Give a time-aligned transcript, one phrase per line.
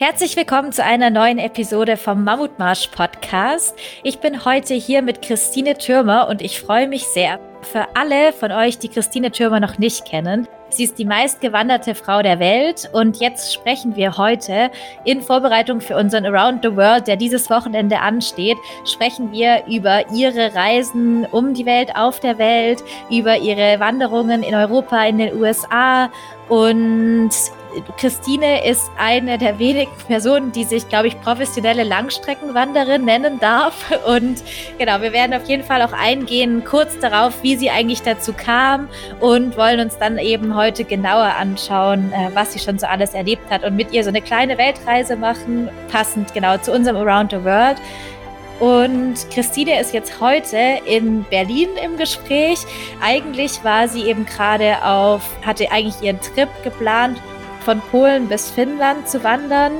[0.00, 3.76] Herzlich willkommen zu einer neuen Episode vom Mammutmarsch Podcast.
[4.04, 7.40] Ich bin heute hier mit Christine Türmer und ich freue mich sehr.
[7.62, 12.22] Für alle von euch, die Christine Türmer noch nicht kennen, sie ist die meistgewanderte Frau
[12.22, 14.70] der Welt und jetzt sprechen wir heute
[15.04, 20.54] in Vorbereitung für unseren Around the World, der dieses Wochenende ansteht, sprechen wir über ihre
[20.54, 26.08] Reisen um die Welt, auf der Welt, über ihre Wanderungen in Europa, in den USA
[26.48, 27.30] und
[27.98, 33.92] Christine ist eine der wenigen Personen, die sich, glaube ich, professionelle Langstreckenwanderin nennen darf.
[34.06, 34.42] Und
[34.78, 38.88] genau, wir werden auf jeden Fall auch eingehen, kurz darauf, wie sie eigentlich dazu kam
[39.20, 43.50] und wollen uns dann eben heute genauer anschauen, äh, was sie schon so alles erlebt
[43.50, 47.44] hat und mit ihr so eine kleine Weltreise machen, passend genau zu unserem Around the
[47.44, 47.76] World.
[48.60, 52.58] Und Christine ist jetzt heute in Berlin im Gespräch.
[53.00, 57.20] Eigentlich war sie eben gerade auf, hatte eigentlich ihren Trip geplant
[57.68, 59.72] von Polen bis Finnland zu wandern.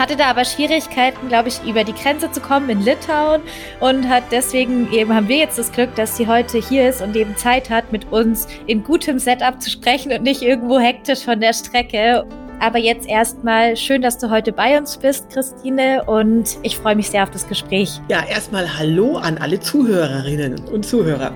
[0.00, 3.40] Hatte da aber Schwierigkeiten, glaube ich, über die Grenze zu kommen in Litauen
[3.78, 7.14] und hat deswegen eben haben wir jetzt das Glück, dass sie heute hier ist und
[7.14, 11.38] eben Zeit hat, mit uns in gutem Setup zu sprechen und nicht irgendwo hektisch von
[11.38, 12.26] der Strecke.
[12.60, 17.10] Aber jetzt erstmal schön, dass du heute bei uns bist, Christine, und ich freue mich
[17.10, 18.00] sehr auf das Gespräch.
[18.08, 21.32] Ja, erstmal Hallo an alle Zuhörerinnen und Zuhörer.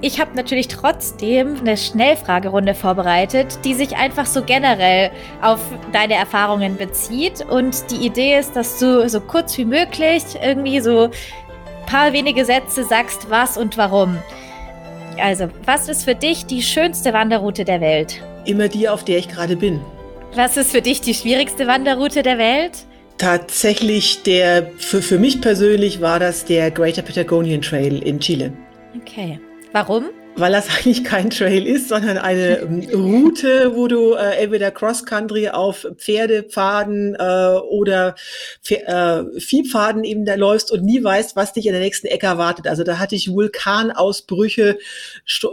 [0.00, 5.10] Ich habe natürlich trotzdem eine Schnellfragerunde vorbereitet, die sich einfach so generell
[5.42, 5.60] auf
[5.92, 7.44] deine Erfahrungen bezieht.
[7.48, 11.10] Und die Idee ist, dass du so kurz wie möglich irgendwie so ein
[11.86, 14.18] paar wenige Sätze sagst, was und warum.
[15.18, 18.22] Also, was ist für dich die schönste Wanderroute der Welt?
[18.44, 19.80] Immer die, auf der ich gerade bin.
[20.34, 22.86] Was ist für dich die schwierigste Wanderroute der Welt?
[23.18, 28.52] Tatsächlich der, für, für mich persönlich war das der Greater Patagonian Trail in Chile.
[29.00, 29.40] Okay.
[29.72, 30.04] Warum?
[30.36, 35.48] Weil das eigentlich kein Trail ist, sondern eine ähm, Route, wo du äh, entweder Cross-Country
[35.48, 38.14] auf Pferdepfaden äh, oder
[38.68, 42.66] äh, Viehpfaden eben da läufst und nie weißt, was dich in der nächsten Ecke erwartet.
[42.66, 44.78] Also da hatte ich Vulkanausbrüche,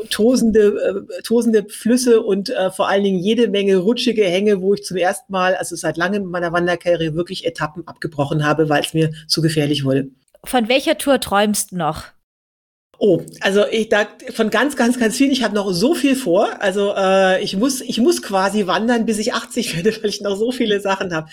[0.09, 4.83] tosende, äh, tosende Flüsse und äh, vor allen Dingen jede Menge rutschige Hänge, wo ich
[4.83, 8.93] zum ersten Mal, also seit langem in meiner Wanderkarriere, wirklich Etappen abgebrochen habe, weil es
[8.93, 10.07] mir zu gefährlich wurde.
[10.43, 12.03] Von welcher Tour träumst du noch?
[13.05, 15.29] Oh, also ich da von ganz, ganz, ganz viel.
[15.29, 16.47] Ich habe noch so viel vor.
[16.61, 20.37] Also äh, ich muss, ich muss quasi wandern, bis ich 80 werde, weil ich noch
[20.37, 21.27] so viele Sachen habe.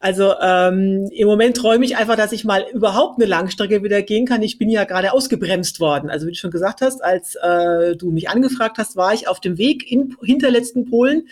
[0.00, 4.26] Also ähm, im Moment träume ich einfach, dass ich mal überhaupt eine Langstrecke wieder gehen
[4.26, 4.42] kann.
[4.42, 6.10] Ich bin ja gerade ausgebremst worden.
[6.10, 9.38] Also wie du schon gesagt hast, als äh, du mich angefragt hast, war ich auf
[9.38, 11.28] dem Weg in hinterletzten Polen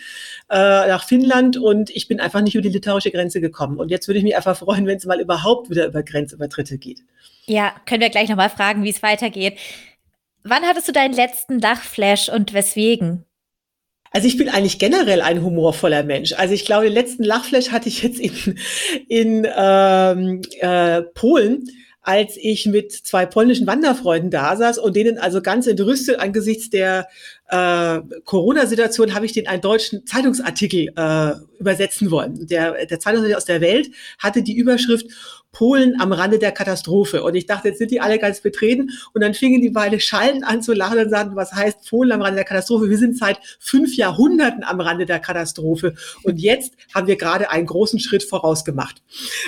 [0.49, 3.77] äh, nach Finnland und ich bin einfach nicht über die litauische Grenze gekommen.
[3.77, 7.01] Und jetzt würde ich mich einfach freuen, wenn es mal überhaupt wieder über Grenzübertritte geht.
[7.47, 9.57] Ja, können wir gleich nochmal fragen, wie es weitergeht.
[10.43, 13.25] Wann hattest du deinen letzten Dachflash und weswegen?
[14.11, 16.33] Also ich bin eigentlich generell ein humorvoller Mensch.
[16.33, 18.57] Also ich glaube, den letzten Lachflash hatte ich jetzt in,
[19.09, 21.67] in ähm, äh, Polen
[22.05, 27.07] als ich mit zwei polnischen Wanderfreunden da saß und denen also ganz entrüstet angesichts der
[27.49, 32.45] äh, Corona-Situation habe ich den einen deutschen Zeitungsartikel äh, übersetzen wollen.
[32.45, 33.89] Der, der Zeitungsartikel aus der Welt
[34.19, 35.07] hatte die Überschrift
[35.55, 37.23] Polen am Rande der Katastrophe.
[37.23, 38.89] Und ich dachte, jetzt sind die alle ganz betreten.
[39.13, 42.21] Und dann fingen die beide schallend an zu lachen und sagten, was heißt Polen am
[42.21, 42.89] Rande der Katastrophe?
[42.89, 45.95] Wir sind seit fünf Jahrhunderten am Rande der Katastrophe.
[46.23, 49.01] Und jetzt haben wir gerade einen großen Schritt voraus gemacht.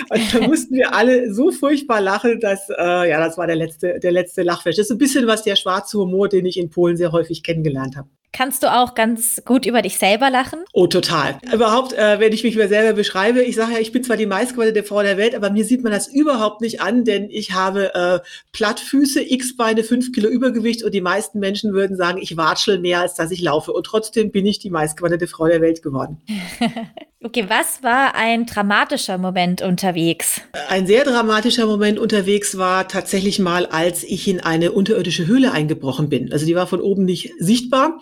[0.08, 4.00] Und da mussten wir alle so furchtbar lachen, dass, äh, ja, das war der letzte,
[4.00, 4.76] der letzte Lachflash.
[4.76, 7.96] Das ist ein bisschen was der schwarze Humor, den ich in Polen sehr häufig kennengelernt
[7.96, 8.08] habe.
[8.32, 10.60] Kannst du auch ganz gut über dich selber lachen?
[10.72, 11.38] Oh, total.
[11.52, 14.26] Überhaupt, äh, wenn ich mich über selber beschreibe, ich sage ja, ich bin zwar die
[14.26, 17.94] meistgewordene Frau der Welt, aber mir sieht man das überhaupt nicht an, denn ich habe
[17.94, 18.20] äh,
[18.52, 23.14] Plattfüße, X-Beine, fünf Kilo Übergewicht und die meisten Menschen würden sagen, ich watschel mehr, als
[23.14, 23.72] dass ich laufe.
[23.72, 26.20] Und trotzdem bin ich die meistgewordene Frau der Welt geworden.
[27.24, 30.42] okay, was war ein dramatischer Moment unterwegs?
[30.68, 36.08] Ein sehr dramatischer Moment unterwegs war tatsächlich mal, als ich in eine unterirdische Höhle eingebrochen
[36.08, 36.32] bin.
[36.32, 38.00] Also die war von oben nicht sichtbar.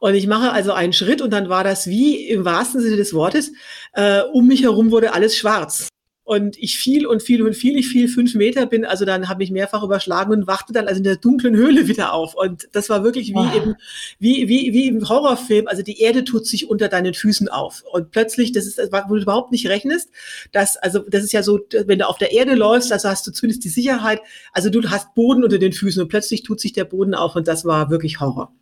[0.00, 3.14] Und ich mache also einen Schritt und dann war das wie im wahrsten Sinne des
[3.14, 3.52] Wortes,
[3.92, 5.88] äh, um mich herum wurde alles schwarz.
[6.28, 9.42] Und ich fiel und fiel und fiel, ich fiel fünf Meter, bin also dann habe
[9.42, 12.34] ich mehrfach überschlagen und wachte dann also in der dunklen Höhle wieder auf.
[12.34, 13.56] Und das war wirklich wie wow.
[13.56, 13.76] eben,
[14.18, 15.68] wie, wie, wie im Horrorfilm.
[15.68, 17.82] Also die Erde tut sich unter deinen Füßen auf.
[17.90, 20.10] Und plötzlich, das ist, wo du überhaupt nicht rechnest,
[20.52, 23.30] dass, also das ist ja so, wenn du auf der Erde läufst, also hast du
[23.30, 24.20] zumindest die Sicherheit,
[24.52, 27.48] also du hast Boden unter den Füßen und plötzlich tut sich der Boden auf und
[27.48, 28.52] das war wirklich Horror.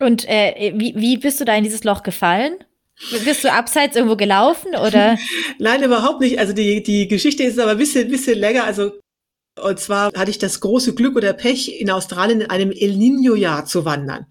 [0.00, 2.54] Und äh, wie, wie bist du da in dieses Loch gefallen?
[3.24, 5.16] Bist du abseits irgendwo gelaufen oder?
[5.58, 6.38] Nein, überhaupt nicht.
[6.38, 8.64] Also die, die Geschichte ist aber ein bisschen, bisschen länger.
[8.64, 8.92] Also
[9.60, 13.64] und zwar hatte ich das große Glück oder Pech, in Australien in einem El Nino-Jahr
[13.64, 14.26] zu wandern.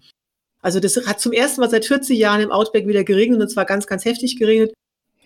[0.62, 3.64] Also das hat zum ersten Mal seit 40 Jahren im Outback wieder geregnet und zwar
[3.64, 4.72] ganz, ganz heftig geregnet.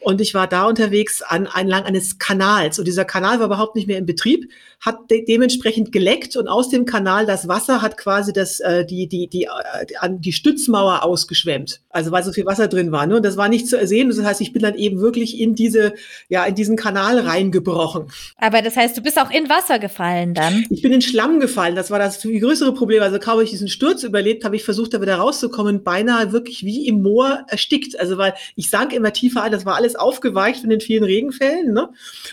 [0.04, 2.78] Und ich war da unterwegs an entlang eines Kanals.
[2.78, 6.68] Und dieser Kanal war überhaupt nicht mehr in Betrieb, hat de dementsprechend geleckt und aus
[6.68, 11.80] dem Kanal das Wasser hat quasi das, äh, die, die, die, äh, die Stützmauer ausgeschwemmt.
[11.88, 13.06] Also weil so viel Wasser drin war.
[13.06, 13.16] Ne?
[13.16, 14.10] Und das war nicht zu ersehen.
[14.10, 15.94] Das heißt, ich bin dann eben wirklich in diese,
[16.28, 18.08] ja, in diesen Kanal reingebrochen.
[18.36, 20.66] Aber das heißt, du bist auch in Wasser gefallen dann?
[20.68, 21.76] Ich bin in Schlamm gefallen.
[21.76, 23.02] Das war das viel größere Problem.
[23.02, 26.86] Also kaum ich diesen Sturz überlebt, habe ich versucht, da wieder rauszukommen, beinahe wirklich wie
[26.86, 27.98] im Moor erstickt.
[27.98, 29.52] Also weil ich sank immer tiefer ein.
[29.52, 31.72] Das war alles aufgeweicht von den vielen Regenfällen.
[31.72, 31.88] Ne?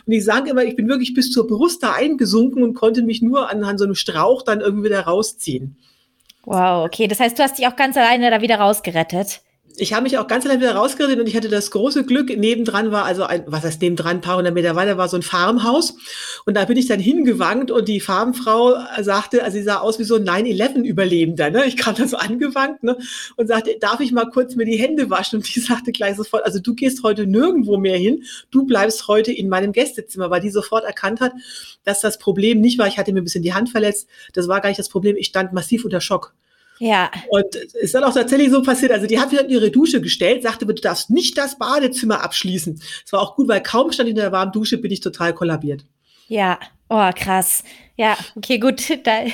[0.06, 3.22] Und ich sank immer, ich bin wirklich bis zur Brust da eingesunken und konnte mich
[3.22, 5.78] nur an, an so einem Strauch dann irgendwie wieder rausziehen.
[6.44, 7.08] Wow, okay.
[7.08, 9.42] Das heißt, du hast dich auch ganz alleine da wieder rausgerettet
[9.78, 12.92] ich habe mich auch ganz allein wieder rausgeredet und ich hatte das große Glück, nebendran
[12.92, 15.96] war also ein, was heißt nebendran, ein paar hundert Meter weiter war so ein Farmhaus
[16.46, 20.04] und da bin ich dann hingewankt und die Farmfrau sagte, also sie sah aus wie
[20.04, 21.66] so ein 9-11-Überlebender, ne?
[21.66, 22.98] Ich kam da so angewankt, ne?
[23.36, 25.38] Und sagte, darf ich mal kurz mir die Hände waschen?
[25.38, 29.32] Und die sagte gleich sofort, also du gehst heute nirgendwo mehr hin, du bleibst heute
[29.32, 31.34] in meinem Gästezimmer, weil die sofort erkannt hat,
[31.84, 34.62] dass das Problem nicht war, ich hatte mir ein bisschen die Hand verletzt, das war
[34.62, 36.34] gar nicht das Problem, ich stand massiv unter Schock.
[36.82, 37.12] Ja.
[37.30, 38.92] Und es ist dann auch tatsächlich so passiert.
[38.92, 42.82] Also die hat wieder in ihre Dusche gestellt, sagte, du darfst nicht das Badezimmer abschließen.
[43.06, 45.36] Es war auch gut, weil kaum stand ich in der warmen Dusche, bin ich total
[45.36, 45.86] kollabiert.
[46.28, 46.58] Ja,
[46.90, 47.64] oh krass.
[47.98, 48.82] Ja, okay, gut.
[49.04, 49.26] Da,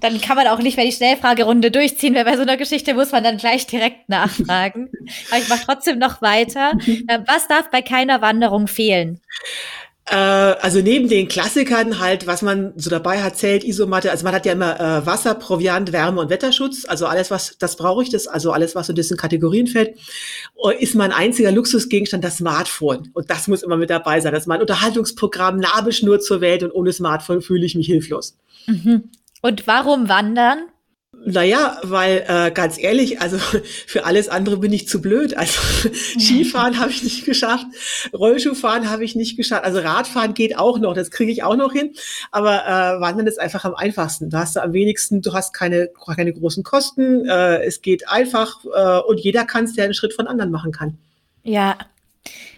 [0.00, 3.12] dann kann man auch nicht mehr die Schnellfragerunde durchziehen, weil bei so einer Geschichte muss
[3.12, 4.90] man dann gleich direkt nachfragen.
[5.30, 6.72] Aber ich mache trotzdem noch weiter.
[7.08, 9.20] Ähm, was darf bei keiner Wanderung fehlen?
[10.10, 14.10] Äh, also neben den Klassikern halt, was man so dabei hat, zählt Isomatte.
[14.10, 16.84] Also man hat ja immer äh, Wasser, Proviant, Wärme und Wetterschutz.
[16.84, 19.96] Also alles, was das brauche ich, das also alles, was so in diesen Kategorien fällt,
[20.80, 23.10] ist mein einziger Luxusgegenstand das Smartphone.
[23.14, 24.32] Und das muss immer mit dabei sein.
[24.32, 28.36] Das ist mein Unterhaltungsprogramm, Nabelschnur zur Welt und ohne Smartphone fühle ich mich hilflos.
[28.66, 29.10] Mhm.
[29.42, 30.66] Und warum wandern?
[31.22, 33.36] Naja, weil äh, ganz ehrlich, also
[33.86, 35.36] für alles andere bin ich zu blöd.
[35.36, 35.60] Also
[36.18, 37.66] Skifahren habe ich nicht geschafft,
[38.14, 39.64] Rollschuhfahren habe ich nicht geschafft.
[39.64, 41.94] Also Radfahren geht auch noch, das kriege ich auch noch hin.
[42.30, 44.30] Aber äh, Wandern ist einfach am einfachsten.
[44.30, 48.64] Da hast du am wenigsten, du hast keine, keine großen Kosten, äh, es geht einfach
[48.64, 50.96] äh, und jeder kann es, der einen Schritt von anderen machen kann.
[51.42, 51.76] Ja,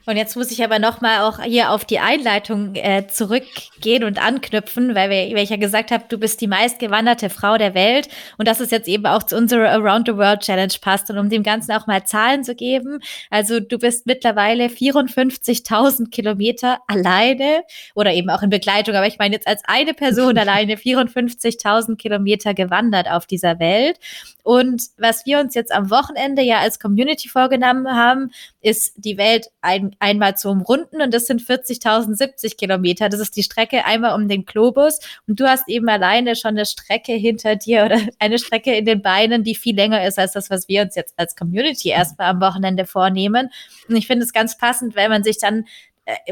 [0.07, 4.95] und jetzt muss ich aber nochmal auch hier auf die Einleitung äh, zurückgehen und anknüpfen,
[4.95, 8.49] weil, wir, weil ich ja gesagt habe, du bist die meistgewanderte Frau der Welt und
[8.49, 11.43] dass es jetzt eben auch zu unserer Around the World Challenge passt und um dem
[11.43, 12.99] Ganzen auch mal Zahlen zu geben.
[13.31, 17.63] Also du bist mittlerweile 54.000 Kilometer alleine
[17.95, 22.55] oder eben auch in Begleitung, aber ich meine jetzt als eine Person alleine 54.000 Kilometer
[22.55, 23.99] gewandert auf dieser Welt.
[24.43, 28.33] Und was wir uns jetzt am Wochenende ja als Community vorgenommen haben,
[28.63, 33.09] ist die Welt ein, einmal zu umrunden und das sind 40.070 Kilometer.
[33.09, 36.65] Das ist die Strecke einmal um den Globus und du hast eben alleine schon eine
[36.65, 40.49] Strecke hinter dir oder eine Strecke in den Beinen, die viel länger ist als das,
[40.49, 43.51] was wir uns jetzt als Community erstmal am Wochenende vornehmen.
[43.89, 45.65] Und ich finde es ganz passend, weil man sich dann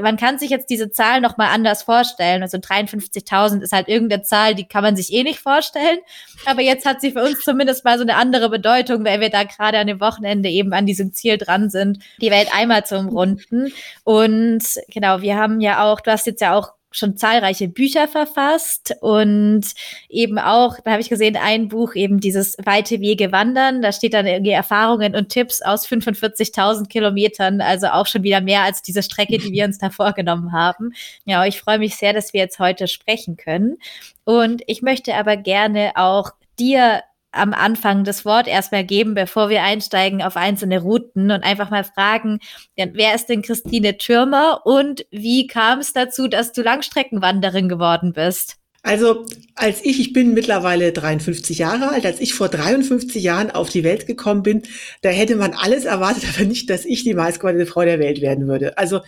[0.00, 2.42] man kann sich jetzt diese Zahl noch mal anders vorstellen.
[2.42, 5.98] Also 53.000 ist halt irgendeine Zahl, die kann man sich eh nicht vorstellen.
[6.44, 9.44] Aber jetzt hat sie für uns zumindest mal so eine andere Bedeutung, weil wir da
[9.44, 13.72] gerade an dem Wochenende eben an diesem Ziel dran sind, die Welt einmal zu umrunden.
[14.02, 18.94] Und genau, wir haben ja auch, du hast jetzt ja auch schon zahlreiche Bücher verfasst
[19.00, 19.62] und
[20.08, 23.80] eben auch, da habe ich gesehen, ein Buch eben dieses weite Wege wandern.
[23.82, 28.62] Da steht dann irgendwie Erfahrungen und Tipps aus 45.000 Kilometern, also auch schon wieder mehr
[28.62, 30.92] als diese Strecke, die wir uns da vorgenommen haben.
[31.24, 33.76] Ja, ich freue mich sehr, dass wir jetzt heute sprechen können.
[34.24, 39.62] Und ich möchte aber gerne auch dir am Anfang das Wort erstmal geben, bevor wir
[39.62, 42.40] einsteigen auf einzelne Routen und einfach mal fragen,
[42.76, 48.59] wer ist denn Christine Türmer und wie kam es dazu, dass du Langstreckenwanderin geworden bist?
[48.82, 53.68] Also als ich, ich bin mittlerweile 53 Jahre alt, als ich vor 53 Jahren auf
[53.68, 54.62] die Welt gekommen bin,
[55.02, 58.48] da hätte man alles erwartet, aber nicht, dass ich die meistgewanderte Frau der Welt werden
[58.48, 58.78] würde.
[58.78, 59.00] Also,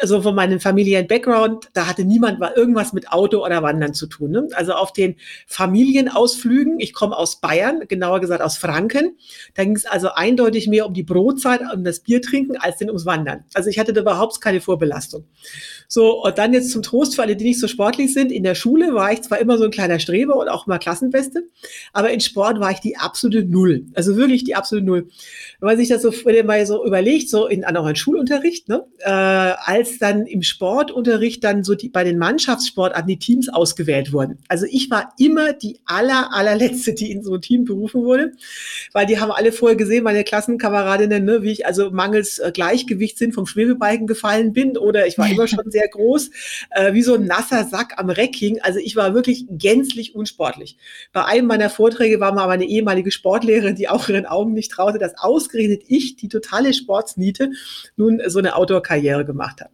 [0.00, 4.32] also von meinem familiären Background, da hatte niemand irgendwas mit Auto oder Wandern zu tun.
[4.32, 4.48] Ne?
[4.54, 5.14] Also auf den
[5.46, 9.16] Familienausflügen, ich komme aus Bayern, genauer gesagt aus Franken,
[9.54, 12.88] da ging es also eindeutig mehr um die Brotzeit, um das Bier trinken, als denn
[12.88, 13.44] ums Wandern.
[13.54, 15.24] Also ich hatte da überhaupt keine Vorbelastung.
[15.86, 18.56] So, und dann jetzt zum Trost für alle, die nicht so sportlich sind, in der
[18.56, 21.44] Schule war ich ich zwar immer so ein kleiner Streber und auch mal Klassenbeste,
[21.92, 23.86] aber in Sport war ich die absolute Null.
[23.94, 25.08] Also wirklich die absolute Null.
[25.60, 28.84] Wenn man sich das so, wenn man so überlegt, so in auch in Schulunterricht, ne,
[28.98, 34.38] äh, als dann im Sportunterricht dann so die, bei den Mannschaftssportarten die Teams ausgewählt wurden.
[34.48, 38.32] Also ich war immer die aller, allerletzte, die in so ein Team berufen wurde,
[38.92, 43.32] weil die haben alle vorher gesehen, meine Klassenkameradinnen, ne, wie ich also mangels äh, Gleichgewichtssinn
[43.32, 46.30] vom Schwebebalken gefallen bin oder ich war immer schon sehr groß,
[46.70, 48.60] äh, wie so ein nasser Sack am Reck hing.
[48.60, 50.76] Also ich war war wirklich gänzlich unsportlich.
[51.12, 54.98] Bei einem meiner Vorträge war mal meine ehemalige Sportlehrerin, die auch ihren Augen nicht traute,
[54.98, 57.50] dass ausgerechnet ich, die totale Sportsniete,
[57.96, 59.70] nun so eine Outdoor-Karriere gemacht habe.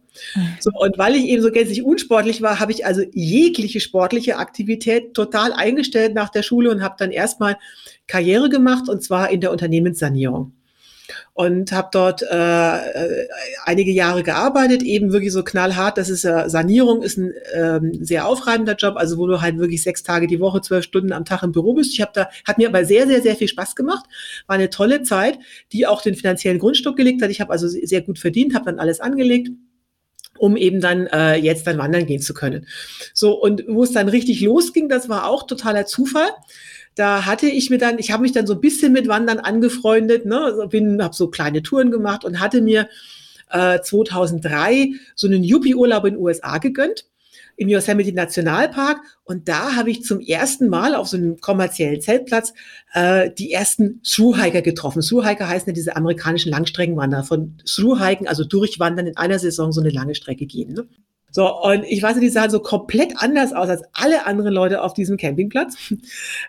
[0.59, 5.13] So, und weil ich eben so gänzlich unsportlich war, habe ich also jegliche sportliche Aktivität
[5.13, 7.57] total eingestellt nach der Schule und habe dann erstmal
[8.07, 10.53] Karriere gemacht und zwar in der Unternehmenssanierung
[11.33, 13.27] und habe dort äh, äh,
[13.65, 15.97] einige Jahre gearbeitet, eben wirklich so knallhart.
[15.97, 19.83] Das ist äh, Sanierung ist ein ähm, sehr aufreibender Job, also wo du halt wirklich
[19.83, 21.93] sechs Tage die Woche, zwölf Stunden am Tag im Büro bist.
[21.93, 24.05] Ich habe da hat mir aber sehr sehr sehr viel Spaß gemacht,
[24.47, 25.39] war eine tolle Zeit,
[25.71, 27.29] die auch den finanziellen Grundstock gelegt hat.
[27.29, 29.49] Ich habe also sehr gut verdient, habe dann alles angelegt
[30.39, 32.67] um eben dann äh, jetzt dann wandern gehen zu können.
[33.13, 36.29] So und wo es dann richtig losging, das war auch totaler Zufall
[36.97, 40.25] da hatte ich mir dann, ich habe mich dann so ein bisschen mit Wandern angefreundet,
[40.25, 42.89] ne, also bin, habe so kleine Touren gemacht und hatte mir
[43.51, 47.05] äh, 2003 so einen Yuppie-Urlaub in den USA gegönnt
[47.55, 52.53] im Yosemite Nationalpark und da habe ich zum ersten Mal auf so einem kommerziellen Zeltplatz
[52.93, 55.01] äh, die ersten Thru-Hiker getroffen.
[55.01, 59.89] Thru-Hiker heißen ja diese amerikanischen Langstreckenwanderer von Thru-Hiken, also durchwandern in einer Saison so eine
[59.89, 60.73] lange Strecke gehen.
[60.73, 60.87] Ne?
[61.31, 64.81] So, und ich weiß nicht, die sahen so komplett anders aus als alle anderen Leute
[64.81, 65.75] auf diesem Campingplatz.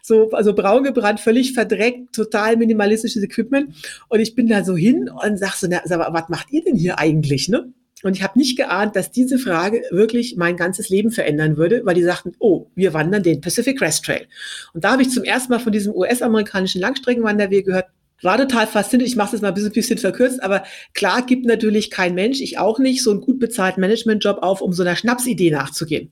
[0.03, 3.75] So, also braun gebrannt, völlig verdreckt, total minimalistisches Equipment.
[4.09, 6.77] Und ich bin da so hin und sag so, na, sag, was macht ihr denn
[6.77, 7.73] hier eigentlich, ne?
[8.05, 11.97] Und ich habe nicht geahnt, dass diese Frage wirklich mein ganzes Leben verändern würde, weil
[11.97, 14.29] die sagten, oh, wir wandern den Pacific Crest Trail.
[14.73, 17.87] Und da habe ich zum ersten Mal von diesem US-amerikanischen Langstreckenwanderweg gehört,
[18.23, 19.09] war total faszinierend.
[19.09, 22.59] Ich mache es mal ein bisschen, bisschen verkürzt, aber klar gibt natürlich kein Mensch, ich
[22.59, 26.11] auch nicht, so einen gut bezahlten Managementjob auf, um so einer Schnapsidee nachzugehen.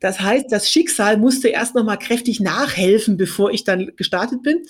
[0.00, 4.62] Das heißt, das Schicksal musste erst noch mal kräftig nachhelfen, bevor ich dann gestartet bin.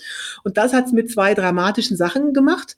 [0.45, 2.76] Und das hat es mit zwei dramatischen Sachen gemacht.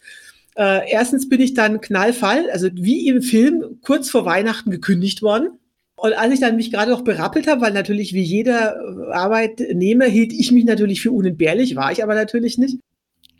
[0.56, 5.50] Äh, erstens bin ich dann knallfall, also wie im Film, kurz vor Weihnachten gekündigt worden.
[5.96, 8.76] Und als ich dann mich gerade noch berappelt habe, weil natürlich wie jeder
[9.12, 12.78] Arbeitnehmer hielt ich mich natürlich für unentbehrlich, war ich aber natürlich nicht,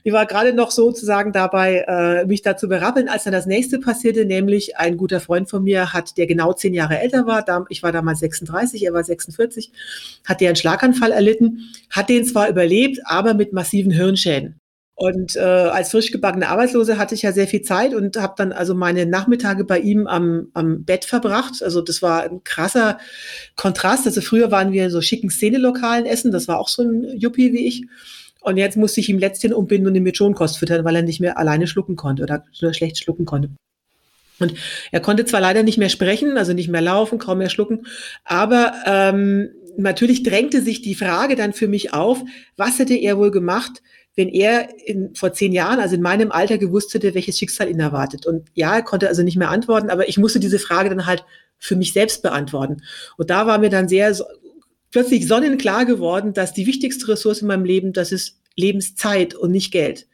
[0.09, 4.25] ich war gerade noch sozusagen dabei, äh, mich dazu berappeln, als dann das nächste passierte,
[4.25, 7.83] nämlich ein guter Freund von mir hat, der genau zehn Jahre älter war, da, ich
[7.83, 9.71] war damals 36, er war 46,
[10.25, 14.59] hat der einen Schlaganfall erlitten, hat den zwar überlebt, aber mit massiven Hirnschäden.
[14.95, 18.51] Und äh, als frisch gebackene Arbeitslose hatte ich ja sehr viel Zeit und habe dann
[18.51, 21.63] also meine Nachmittage bei ihm am, am Bett verbracht.
[21.63, 22.97] Also das war ein krasser
[23.57, 24.07] Kontrast.
[24.07, 27.53] Also früher waren wir in so schicken Szenelokalen essen, das war auch so ein Juppie
[27.53, 27.87] wie ich.
[28.41, 31.21] Und jetzt musste ich ihm letzthin umbinden und ihn mit Schonkost füttern, weil er nicht
[31.21, 33.51] mehr alleine schlucken konnte oder nur schlecht schlucken konnte.
[34.39, 34.55] Und
[34.93, 37.87] er konnte zwar leider nicht mehr sprechen, also nicht mehr laufen, kaum mehr schlucken,
[38.25, 42.23] aber ähm, natürlich drängte sich die Frage dann für mich auf,
[42.57, 43.83] was hätte er wohl gemacht,
[44.15, 47.81] wenn er in, vor zehn Jahren, also in meinem Alter, gewusst hätte, welches Schicksal ihn
[47.81, 48.27] erwartet.
[48.27, 51.25] Und ja, er konnte also nicht mehr antworten, aber ich musste diese Frage dann halt
[51.57, 52.83] für mich selbst beantworten.
[53.17, 54.15] Und da war mir dann sehr
[54.91, 59.73] plötzlich sonnenklar geworden, dass die wichtigste Ressource in meinem Leben, das ist Lebenszeit und nicht
[59.73, 60.07] Geld.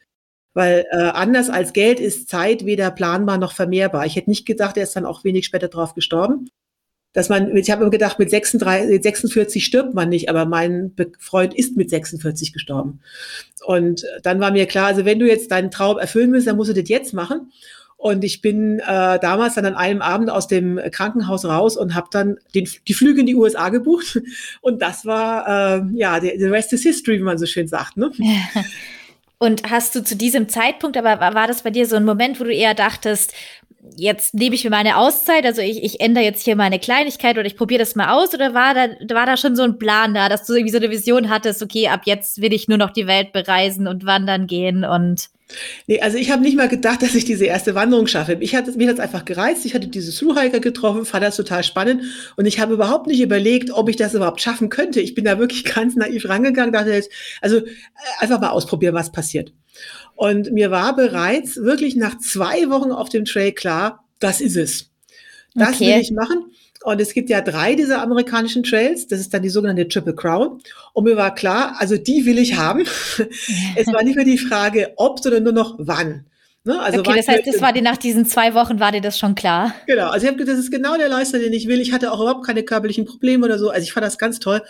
[0.52, 4.06] Weil äh, anders als Geld ist Zeit weder planbar noch vermehrbar.
[4.06, 6.48] Ich hätte nicht gedacht, er ist dann auch wenig später drauf gestorben.
[7.12, 11.54] Dass man, ich habe immer gedacht, mit 36, 46 stirbt man nicht, aber mein Freund
[11.54, 13.00] ist mit 46 gestorben.
[13.64, 16.70] Und dann war mir klar, also wenn du jetzt deinen Traum erfüllen willst, dann musst
[16.70, 17.52] du das jetzt machen.
[18.04, 22.08] Und ich bin äh, damals dann an einem Abend aus dem Krankenhaus raus und habe
[22.10, 24.20] dann den, die Flüge in die USA gebucht.
[24.60, 27.96] Und das war, äh, ja, the, rest is history, wie man so schön sagt.
[27.96, 28.10] Ne?
[29.38, 32.44] Und hast du zu diesem Zeitpunkt, aber war das bei dir so ein Moment, wo
[32.44, 33.32] du eher dachtest,
[33.96, 37.46] jetzt nehme ich mir meine Auszeit, also ich, ich ändere jetzt hier meine Kleinigkeit oder
[37.46, 40.28] ich probiere das mal aus oder war da, war da schon so ein Plan da,
[40.28, 43.06] dass du irgendwie so eine Vision hattest, okay, ab jetzt will ich nur noch die
[43.06, 45.30] Welt bereisen und wandern gehen und
[45.86, 48.36] Nee, also ich habe nicht mal gedacht, dass ich diese erste Wanderung schaffe.
[48.40, 49.66] Ich hatte, mir hat es einfach gereizt.
[49.66, 52.02] Ich hatte diese Thru-Hiker getroffen, fand das total spannend.
[52.36, 55.00] Und ich habe überhaupt nicht überlegt, ob ich das überhaupt schaffen könnte.
[55.00, 57.10] Ich bin da wirklich ganz naiv rangegangen, dachte jetzt,
[57.40, 57.62] also äh,
[58.20, 59.52] einfach mal ausprobieren, was passiert.
[60.14, 64.90] Und mir war bereits wirklich nach zwei Wochen auf dem Trail klar, das ist es.
[65.54, 65.94] Das okay.
[65.94, 66.52] will ich machen.
[66.84, 69.06] Und es gibt ja drei dieser amerikanischen Trails.
[69.06, 70.60] Das ist dann die sogenannte Triple Crown.
[70.92, 72.82] Und mir war klar, also die will ich haben.
[73.76, 76.26] es war nicht mehr die Frage, ob, sondern nur noch wann.
[76.66, 76.80] Ne?
[76.80, 79.34] Also okay, das heißt, das war dir nach diesen zwei Wochen, war dir das schon
[79.34, 79.74] klar?
[79.86, 81.78] Genau, also ich habe das ist genau der Leister, den ich will.
[81.78, 83.68] Ich hatte auch überhaupt keine körperlichen Probleme oder so.
[83.68, 84.62] Also ich fand das ganz toll.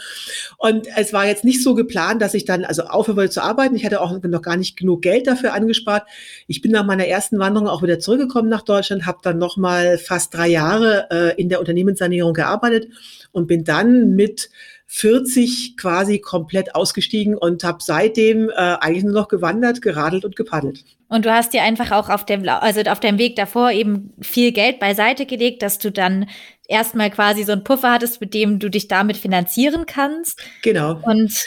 [0.58, 3.76] Und es war jetzt nicht so geplant, dass ich dann also aufhören wollte zu arbeiten.
[3.76, 6.02] Ich hatte auch noch gar nicht genug Geld dafür angespart.
[6.48, 9.96] Ich bin nach meiner ersten Wanderung auch wieder zurückgekommen nach Deutschland, habe dann noch mal
[9.96, 12.88] fast drei Jahre äh, in der Unternehmenssanierung gearbeitet
[13.30, 14.50] und bin dann mit
[14.96, 20.84] 40 quasi komplett ausgestiegen und habe seitdem äh, eigentlich nur noch gewandert, geradelt und gepaddelt.
[21.08, 24.52] Und du hast dir einfach auch auf dem, also auf dem Weg davor eben viel
[24.52, 26.28] Geld beiseite gelegt, dass du dann
[26.68, 30.40] erstmal quasi so einen Puffer hattest, mit dem du dich damit finanzieren kannst.
[30.62, 31.00] Genau.
[31.02, 31.44] Und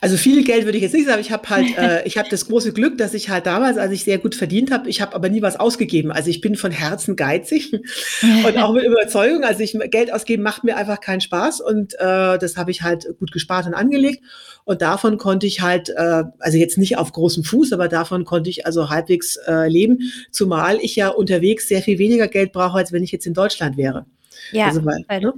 [0.00, 2.46] also viel Geld würde ich jetzt nicht sagen, ich habe halt, äh, ich habe das
[2.46, 5.28] große Glück, dass ich halt damals, als ich sehr gut verdient habe, ich habe aber
[5.28, 6.12] nie was ausgegeben.
[6.12, 7.72] Also ich bin von Herzen geizig
[8.46, 9.44] und auch mit Überzeugung.
[9.44, 13.06] Also ich Geld ausgeben macht mir einfach keinen Spaß und äh, das habe ich halt
[13.18, 14.22] gut gespart und angelegt.
[14.64, 18.50] Und davon konnte ich halt, äh, also jetzt nicht auf großem Fuß, aber davon konnte
[18.50, 22.92] ich also halbwegs äh, leben, zumal ich ja unterwegs sehr viel weniger Geld brauche, als
[22.92, 24.04] wenn ich jetzt in Deutschland wäre.
[24.52, 25.32] Ja, also, weil, ne?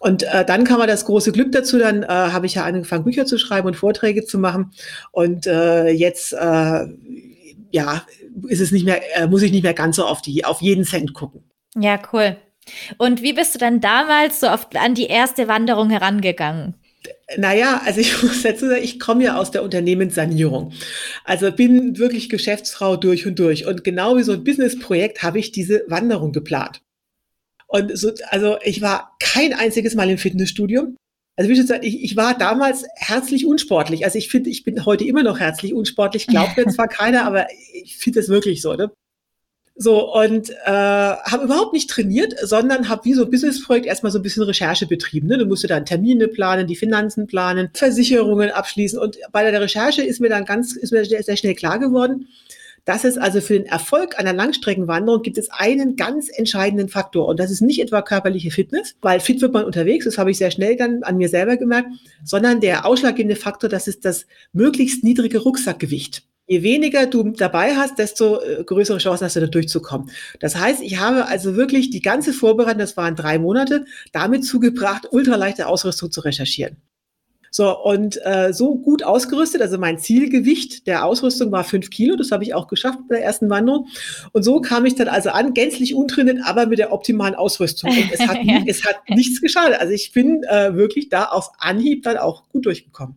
[0.00, 3.26] Und äh, dann kam das große Glück dazu, dann äh, habe ich ja angefangen, Bücher
[3.26, 4.70] zu schreiben und Vorträge zu machen.
[5.10, 6.86] Und äh, jetzt, äh,
[7.70, 8.06] ja,
[8.46, 10.84] ist es nicht mehr, äh, muss ich nicht mehr ganz so auf die, auf jeden
[10.84, 11.42] Cent gucken.
[11.76, 12.36] Ja, cool.
[12.96, 16.74] Und wie bist du dann damals so oft an die erste Wanderung herangegangen?
[17.36, 20.72] Naja, also ich muss dazu sagen, ich komme ja aus der Unternehmenssanierung.
[21.24, 23.66] Also bin wirklich Geschäftsfrau durch und durch.
[23.66, 26.82] Und genau wie so ein Businessprojekt habe ich diese Wanderung geplant.
[27.68, 30.94] Und so, also ich war kein einziges Mal im Fitnessstudio.
[31.36, 34.04] Also wie schon gesagt, ich, ich war damals herzlich unsportlich.
[34.04, 36.26] Also ich finde, ich bin heute immer noch herzlich unsportlich.
[36.26, 38.74] Glaubt mir zwar keiner, aber ich finde das wirklich so.
[38.74, 38.90] Ne?
[39.76, 44.18] So, und äh, habe überhaupt nicht trainiert, sondern habe wie so ein Businessprojekt erstmal so
[44.18, 45.28] ein bisschen Recherche betrieben.
[45.28, 45.38] Ne?
[45.38, 48.98] Du musst dann Termine planen, die Finanzen planen, Versicherungen abschließen.
[48.98, 52.26] Und bei der Recherche ist mir dann ganz, ist mir sehr schnell klar geworden,
[52.88, 57.28] dass es also für den Erfolg einer Langstreckenwanderung gibt es einen ganz entscheidenden Faktor.
[57.28, 60.38] Und das ist nicht etwa körperliche Fitness, weil fit wird man unterwegs, das habe ich
[60.38, 61.90] sehr schnell dann an mir selber gemerkt,
[62.24, 66.22] sondern der ausschlaggebende Faktor, das ist das möglichst niedrige Rucksackgewicht.
[66.46, 70.10] Je weniger du dabei hast, desto äh, größere Chancen hast du da durchzukommen.
[70.40, 75.08] Das heißt, ich habe also wirklich die ganze Vorbereitung, das waren drei Monate, damit zugebracht,
[75.10, 76.78] ultraleichte Ausrüstung zu recherchieren.
[77.50, 82.30] So, und äh, so gut ausgerüstet, also mein Zielgewicht der Ausrüstung war fünf Kilo, das
[82.30, 83.88] habe ich auch geschafft bei der ersten Wanderung.
[84.32, 87.90] Und so kam ich dann also an, gänzlich untrainiert, aber mit der optimalen Ausrüstung.
[87.90, 89.80] Und es hat, es hat nichts geschadet.
[89.80, 93.16] Also ich bin äh, wirklich da auf Anhieb dann auch gut durchgekommen.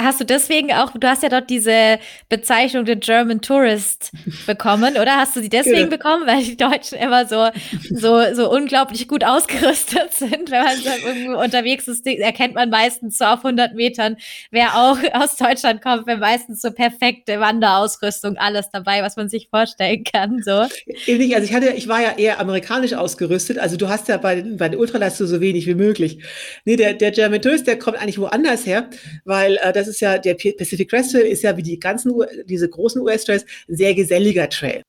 [0.00, 4.10] Hast du deswegen auch, du hast ja dort diese Bezeichnung der German Tourist
[4.46, 5.16] bekommen, oder?
[5.16, 5.96] Hast du sie deswegen genau.
[5.96, 7.48] bekommen, weil die Deutschen immer so,
[7.90, 10.50] so, so unglaublich gut ausgerüstet sind?
[10.50, 14.16] Wenn man so irgendwo unterwegs ist, erkennt man meistens so auf 100 Metern,
[14.50, 19.48] wer auch aus Deutschland kommt, wenn meistens so perfekte Wanderausrüstung, alles dabei, was man sich
[19.48, 20.66] vorstellen kann, so.
[21.06, 24.42] Ähnlich, also ich hatte, ich war ja eher amerikanisch ausgerüstet, also du hast ja bei,
[24.42, 26.18] bei den Ultraleistungen so wenig wie möglich.
[26.64, 28.88] Nee, der, der German Tourist, der kommt eigentlich woanders her,
[29.24, 32.12] weil äh, das ist ja, der Pacific Crest Trail ist ja wie die ganzen,
[32.46, 34.82] diese großen US-Trails ein sehr geselliger Trail.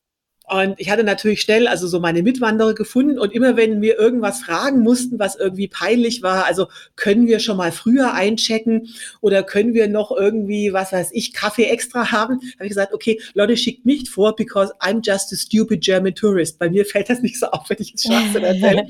[0.54, 4.44] Und ich hatte natürlich schnell also so meine Mitwanderer gefunden und immer wenn wir irgendwas
[4.44, 8.90] fragen mussten, was irgendwie peinlich war, also können wir schon mal früher einchecken
[9.20, 13.20] oder können wir noch irgendwie, was weiß ich, Kaffee extra haben, habe ich gesagt, okay,
[13.34, 16.60] Leute, schickt mich vor, because I'm just a stupid German tourist.
[16.60, 18.84] Bei mir fällt das nicht so auf, wenn ich jetzt Schwachsinn erzähle.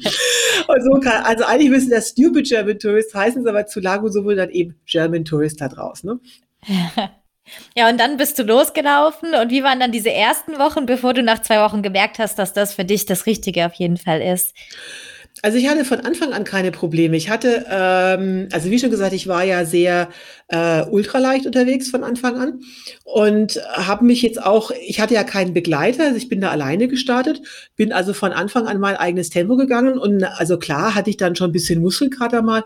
[0.68, 4.36] und so kann, also eigentlich müssen das stupid German tourist heißen, aber zu Lago sowohl
[4.36, 6.10] dann eben German tourist da draußen.
[6.10, 7.10] Ne?
[7.76, 9.34] Ja, und dann bist du losgelaufen.
[9.34, 12.54] Und wie waren dann diese ersten Wochen, bevor du nach zwei Wochen gemerkt hast, dass
[12.54, 14.54] das für dich das Richtige auf jeden Fall ist?
[15.42, 17.18] Also ich hatte von Anfang an keine Probleme.
[17.18, 20.10] Ich hatte, ähm, also wie schon gesagt, ich war ja sehr
[20.48, 22.62] äh, ultraleicht unterwegs von Anfang an
[23.04, 26.88] und habe mich jetzt auch, ich hatte ja keinen Begleiter, also ich bin da alleine
[26.88, 27.42] gestartet,
[27.76, 31.36] bin also von Anfang an mein eigenes Tempo gegangen und also klar hatte ich dann
[31.36, 32.64] schon ein bisschen Muskelkater mal,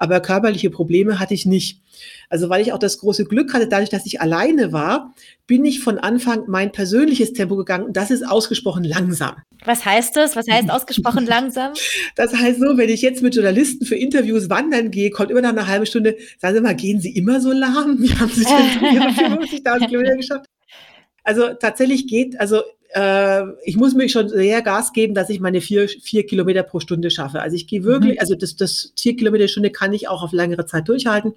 [0.00, 1.82] aber körperliche Probleme hatte ich nicht.
[2.30, 5.14] Also weil ich auch das große Glück hatte, dadurch, dass ich alleine war,
[5.46, 9.36] bin ich von Anfang mein persönliches Tempo gegangen und das ist ausgesprochen langsam.
[9.66, 10.36] Was heißt das?
[10.36, 11.74] Was heißt ausgesprochen langsam?
[12.16, 15.50] Das heißt so, wenn ich jetzt mit Journalisten für Interviews wandern gehe, kommt immer nach
[15.50, 17.98] einer halben Stunde, sagen Sie mal, gehen Sie immer so lahm?
[18.00, 20.46] Wie haben Sie denn 50.000 Kilometer geschafft?
[21.24, 25.60] Also tatsächlich geht, also äh, ich muss mir schon sehr Gas geben, dass ich meine
[25.60, 27.40] vier, vier Kilometer pro Stunde schaffe.
[27.40, 28.20] Also ich gehe wirklich, mhm.
[28.20, 31.34] also das, das vier Kilometer Stunde kann ich auch auf längere Zeit durchhalten,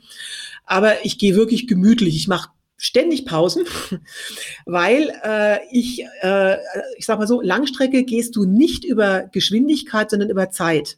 [0.66, 2.16] aber ich gehe wirklich gemütlich.
[2.16, 3.66] Ich mache ständig Pausen,
[4.66, 6.58] weil äh, ich, äh,
[6.98, 10.98] ich sag mal so, Langstrecke gehst du nicht über Geschwindigkeit, sondern über Zeit.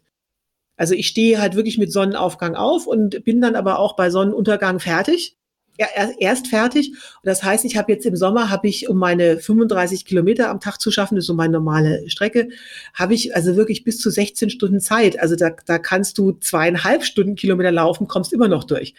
[0.77, 4.79] Also ich stehe halt wirklich mit Sonnenaufgang auf und bin dann aber auch bei Sonnenuntergang
[4.79, 5.37] fertig
[5.77, 5.87] ja,
[6.19, 6.93] erst fertig.
[7.23, 10.79] Das heißt, ich habe jetzt im Sommer, habe ich, um meine 35 Kilometer am Tag
[10.79, 12.49] zu schaffen, das ist so meine normale Strecke,
[12.93, 15.19] habe ich also wirklich bis zu 16 Stunden Zeit.
[15.19, 18.93] Also da, da kannst du zweieinhalb Stunden Kilometer laufen, kommst immer noch durch.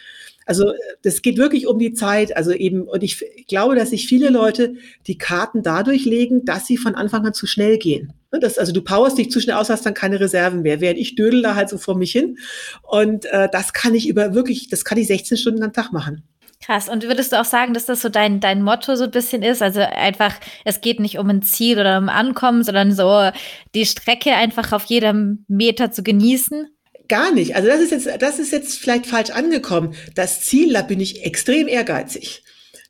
[0.47, 2.37] Also das geht wirklich um die Zeit.
[2.37, 4.75] Also eben, und ich glaube, dass sich viele Leute
[5.09, 8.13] die Karten dadurch legen, dass sie von Anfang an zu schnell gehen.
[8.33, 10.81] Ne, das, also du powerst dich zu schnell aus, hast dann keine Reserven mehr.
[10.81, 12.39] Während ich dödel da halt so vor mich hin.
[12.83, 16.23] Und äh, das kann ich über wirklich, das kann ich 16 Stunden am Tag machen.
[16.67, 16.89] Krass.
[16.89, 19.63] Und würdest du auch sagen, dass das so dein, dein Motto so ein bisschen ist?
[19.63, 23.31] Also einfach, es geht nicht um ein Ziel oder um Ankommen, sondern so
[23.77, 26.67] die Strecke einfach auf jedem Meter zu genießen?
[27.07, 27.55] Gar nicht.
[27.55, 29.95] Also das ist jetzt, das ist jetzt vielleicht falsch angekommen.
[30.17, 32.43] Das Ziel, da bin ich extrem ehrgeizig.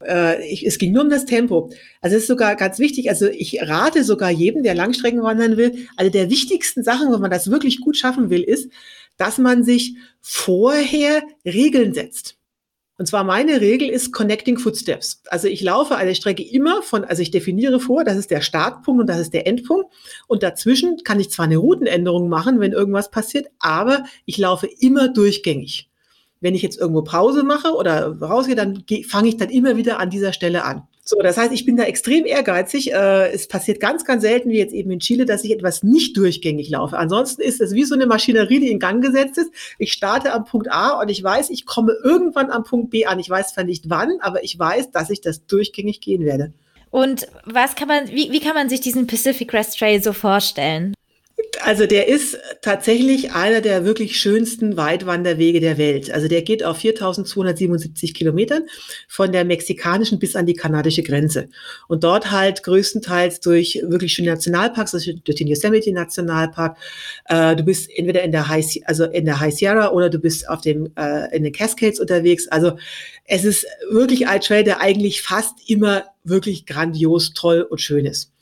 [0.02, 1.70] Äh, ich, es ging nur um das Tempo.
[2.00, 3.10] Also es ist sogar ganz wichtig.
[3.10, 5.86] Also ich rate sogar jedem, der Langstrecken wandern will.
[5.98, 8.72] Eine der wichtigsten Sachen, wenn man das wirklich gut schaffen will, ist,
[9.18, 12.38] dass man sich vorher Regeln setzt.
[12.98, 15.22] Und zwar meine Regel ist Connecting Footsteps.
[15.26, 19.02] Also ich laufe eine Strecke immer von, also ich definiere vor, das ist der Startpunkt
[19.02, 19.92] und das ist der Endpunkt.
[20.26, 25.08] Und dazwischen kann ich zwar eine Routenänderung machen, wenn irgendwas passiert, aber ich laufe immer
[25.08, 25.90] durchgängig.
[26.40, 30.10] Wenn ich jetzt irgendwo Pause mache oder rausgehe, dann fange ich dann immer wieder an
[30.10, 30.82] dieser Stelle an.
[31.08, 32.92] So, das heißt, ich bin da extrem ehrgeizig.
[32.92, 36.16] Äh, es passiert ganz, ganz selten, wie jetzt eben in Chile, dass ich etwas nicht
[36.16, 36.98] durchgängig laufe.
[36.98, 39.52] Ansonsten ist es wie so eine Maschinerie, die in Gang gesetzt ist.
[39.78, 43.20] Ich starte am Punkt A und ich weiß, ich komme irgendwann am Punkt B an.
[43.20, 46.52] Ich weiß zwar nicht wann, aber ich weiß, dass ich das durchgängig gehen werde.
[46.90, 50.92] Und was kann man, wie, wie kann man sich diesen Pacific Crest Trail so vorstellen?
[51.62, 56.10] Also der ist tatsächlich einer der wirklich schönsten Weitwanderwege der Welt.
[56.10, 58.62] Also der geht auf 4277 Kilometern
[59.06, 61.48] von der mexikanischen bis an die kanadische Grenze.
[61.88, 66.78] Und dort halt größtenteils durch wirklich schöne Nationalparks, also durch den Yosemite Nationalpark.
[67.26, 70.48] Äh, du bist entweder in der High, also in der High Sierra oder du bist
[70.48, 72.48] auf dem, äh, in den Cascades unterwegs.
[72.48, 72.78] Also
[73.24, 78.32] es ist wirklich ein Trail, der eigentlich fast immer wirklich grandios, toll und schön ist.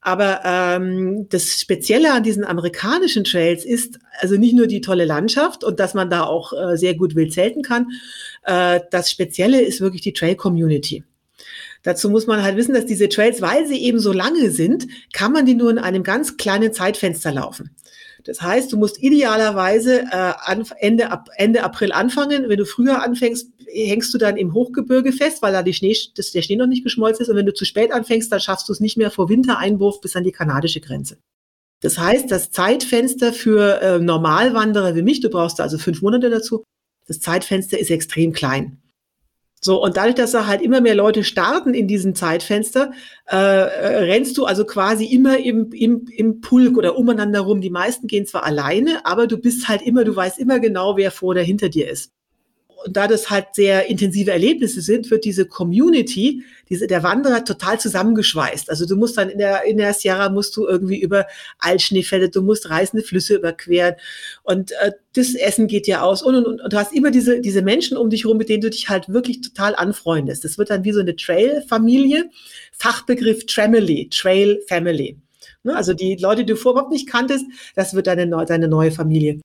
[0.00, 5.64] Aber ähm, das Spezielle an diesen amerikanischen Trails ist also nicht nur die tolle Landschaft
[5.64, 7.88] und dass man da auch äh, sehr gut wild zelten kann.
[8.44, 11.04] Äh, das Spezielle ist wirklich die Trail-Community.
[11.82, 15.32] Dazu muss man halt wissen, dass diese Trails, weil sie eben so lange sind, kann
[15.32, 17.70] man die nur in einem ganz kleinen Zeitfenster laufen.
[18.28, 20.32] Das heißt, du musst idealerweise äh,
[20.78, 22.50] Ende, Ende April anfangen.
[22.50, 26.32] Wenn du früher anfängst, hängst du dann im Hochgebirge fest, weil da die Schnee, das,
[26.32, 27.30] der Schnee noch nicht geschmolzen ist.
[27.30, 30.14] Und wenn du zu spät anfängst, dann schaffst du es nicht mehr vor Wintereinwurf bis
[30.14, 31.16] an die kanadische Grenze.
[31.80, 36.64] Das heißt, das Zeitfenster für äh, Normalwanderer wie mich, du brauchst also fünf Monate dazu,
[37.06, 38.82] das Zeitfenster ist extrem klein.
[39.60, 42.92] So, und dadurch, dass da halt immer mehr Leute starten in diesem Zeitfenster,
[43.28, 47.60] äh, äh, rennst du also quasi immer im, im, im Pulk oder umeinander rum.
[47.60, 51.10] Die meisten gehen zwar alleine, aber du bist halt immer, du weißt immer genau, wer
[51.10, 52.12] vor oder hinter dir ist
[52.84, 57.80] und da das halt sehr intensive Erlebnisse sind, wird diese Community, diese, der Wanderer total
[57.80, 58.70] zusammengeschweißt.
[58.70, 61.26] Also du musst dann in der, in der Sierra musst du irgendwie über
[61.58, 63.94] Altschneefälle, du musst reißende Flüsse überqueren
[64.44, 67.40] und äh, das Essen geht dir aus und, und, und, und du hast immer diese,
[67.40, 70.44] diese Menschen um dich rum, mit denen du dich halt wirklich total anfreundest.
[70.44, 72.30] Das wird dann wie so eine Trail-Familie,
[72.72, 75.18] Fachbegriff Tramily, Trail Family.
[75.64, 75.74] Ne?
[75.74, 79.40] Also die Leute, die du vorher überhaupt nicht kanntest, das wird deine, deine neue Familie.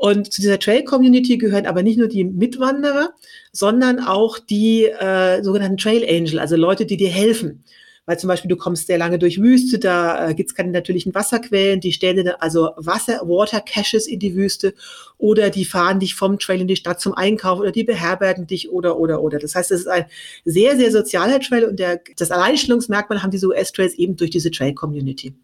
[0.00, 3.10] Und zu dieser Trail-Community gehören aber nicht nur die Mitwanderer,
[3.52, 7.64] sondern auch die äh, sogenannten Trail Angel, also Leute, die dir helfen.
[8.06, 11.14] Weil zum Beispiel du kommst sehr lange durch Wüste, da äh, gibt es keine natürlichen
[11.14, 14.72] Wasserquellen, die stellen dir also Wasser, Water Caches in die Wüste
[15.18, 18.70] oder die fahren dich vom Trail in die Stadt zum Einkauf oder die beherbergen dich
[18.70, 19.38] oder oder oder.
[19.38, 20.06] Das heißt, es ist ein
[20.46, 25.34] sehr, sehr sozialer Trail und der, das Alleinstellungsmerkmal haben diese US-Trails eben durch diese Trail-Community.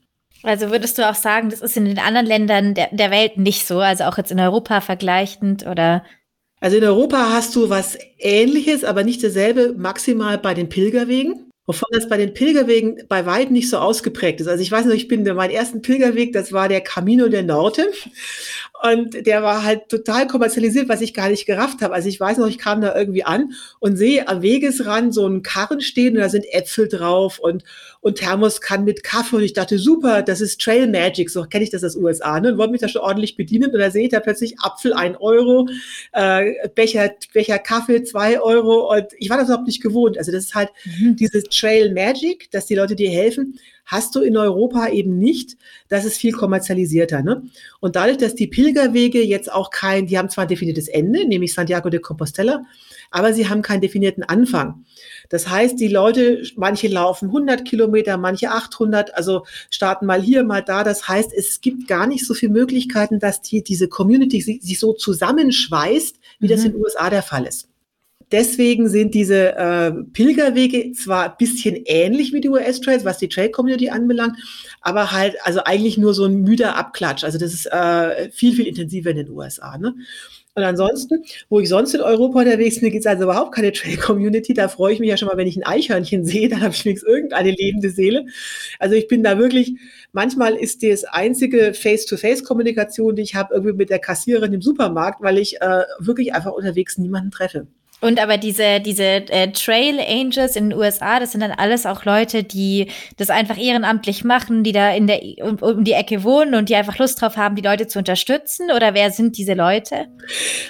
[0.43, 3.67] Also würdest du auch sagen, das ist in den anderen Ländern der, der Welt nicht
[3.67, 6.05] so, also auch jetzt in Europa vergleichend oder?
[6.61, 11.43] Also in Europa hast du was Ähnliches, aber nicht dasselbe, maximal bei den Pilgerwegen.
[11.67, 14.47] Wovon das bei den Pilgerwegen bei weitem nicht so ausgeprägt ist.
[14.47, 17.91] Also ich weiß noch, ich bin mein ersten Pilgerweg, das war der Camino del Norte.
[18.83, 21.95] Und der war halt total kommerzialisiert, was ich gar nicht gerafft habe.
[21.95, 25.43] Also ich weiß noch, ich kam da irgendwie an und sehe am Wegesrand so einen
[25.43, 27.65] Karren stehen und da sind Äpfel drauf und,
[28.01, 29.37] und Thermoskannen mit Kaffee.
[29.37, 32.39] Und ich dachte, super, das ist Trail Magic, so kenne ich das aus USA.
[32.41, 32.53] Ne?
[32.53, 33.73] Und wollte mich da schon ordentlich bedienen.
[33.73, 35.69] Und da sehe ich da plötzlich Apfel ein Euro,
[36.13, 38.93] äh, Becher, Becher Kaffee zwei Euro.
[38.93, 40.19] Und ich war das überhaupt nicht gewohnt.
[40.19, 41.17] Also das ist halt mhm.
[41.17, 45.57] dieses Trail Magic, dass die Leute dir helfen hast du in Europa eben nicht.
[45.89, 47.23] Das ist viel kommerzialisierter.
[47.23, 47.45] Ne?
[47.81, 51.55] Und dadurch, dass die Pilgerwege jetzt auch kein, die haben zwar ein definiertes Ende, nämlich
[51.55, 52.65] Santiago de Compostela,
[53.11, 54.85] aber sie haben keinen definierten Anfang.
[55.29, 60.63] Das heißt, die Leute, manche laufen 100 Kilometer, manche 800, also starten mal hier, mal
[60.63, 60.83] da.
[60.83, 64.93] Das heißt, es gibt gar nicht so viele Möglichkeiten, dass die, diese Community sich so
[64.93, 66.51] zusammenschweißt, wie mhm.
[66.51, 67.69] das in den USA der Fall ist.
[68.33, 73.91] Deswegen sind diese äh, Pilgerwege zwar ein bisschen ähnlich wie die US-Trails, was die Trail-Community
[73.91, 74.37] anbelangt,
[74.81, 77.23] aber halt also eigentlich nur so ein müder Abklatsch.
[77.23, 79.79] Also das ist äh, viel, viel intensiver in den USA.
[79.79, 79.95] Ne?
[80.57, 84.55] Und ansonsten, wo ich sonst in Europa unterwegs bin, gibt es also überhaupt keine Trail-Community.
[84.55, 86.85] Da freue ich mich ja schon mal, wenn ich ein Eichhörnchen sehe, dann habe ich
[86.85, 88.25] wenigstens irgendeine lebende Seele.
[88.79, 89.75] Also ich bin da wirklich,
[90.13, 95.37] manchmal ist das einzige Face-to-Face-Kommunikation, die ich habe, irgendwie mit der Kassiererin im Supermarkt, weil
[95.37, 97.67] ich äh, wirklich einfach unterwegs niemanden treffe.
[98.03, 102.05] Und aber diese, diese äh, Trail Angels in den USA, das sind dann alles auch
[102.05, 106.55] Leute, die das einfach ehrenamtlich machen, die da in der um, um die Ecke wohnen
[106.55, 108.71] und die einfach Lust drauf haben, die Leute zu unterstützen?
[108.71, 110.07] Oder wer sind diese Leute?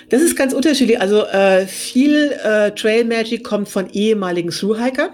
[0.09, 1.01] Das ist ganz unterschiedlich.
[1.01, 5.11] Also äh, viel äh, Trail Magic kommt von ehemaligen Thru-Hiker.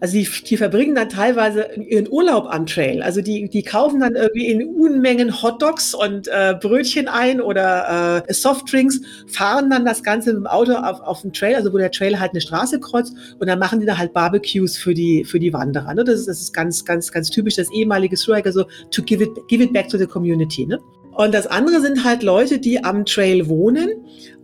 [0.00, 3.02] Also die, die verbringen dann teilweise ihren Urlaub am Trail.
[3.02, 8.32] Also die, die kaufen dann irgendwie in Unmengen Hotdogs und äh, Brötchen ein oder äh,
[8.32, 11.90] Softdrinks, fahren dann das Ganze mit dem Auto auf, auf dem Trail, also wo der
[11.90, 15.38] Trail halt eine Straße kreuzt und dann machen die da halt Barbecues für die, für
[15.38, 15.92] die Wanderer.
[15.92, 16.02] Ne?
[16.02, 19.30] Das, ist, das ist ganz, ganz, ganz typisch, das ehemalige Striker, so to give it,
[19.48, 20.64] give it back to the community.
[20.64, 20.78] Ne?
[21.12, 23.90] Und das andere sind halt Leute, die am Trail wohnen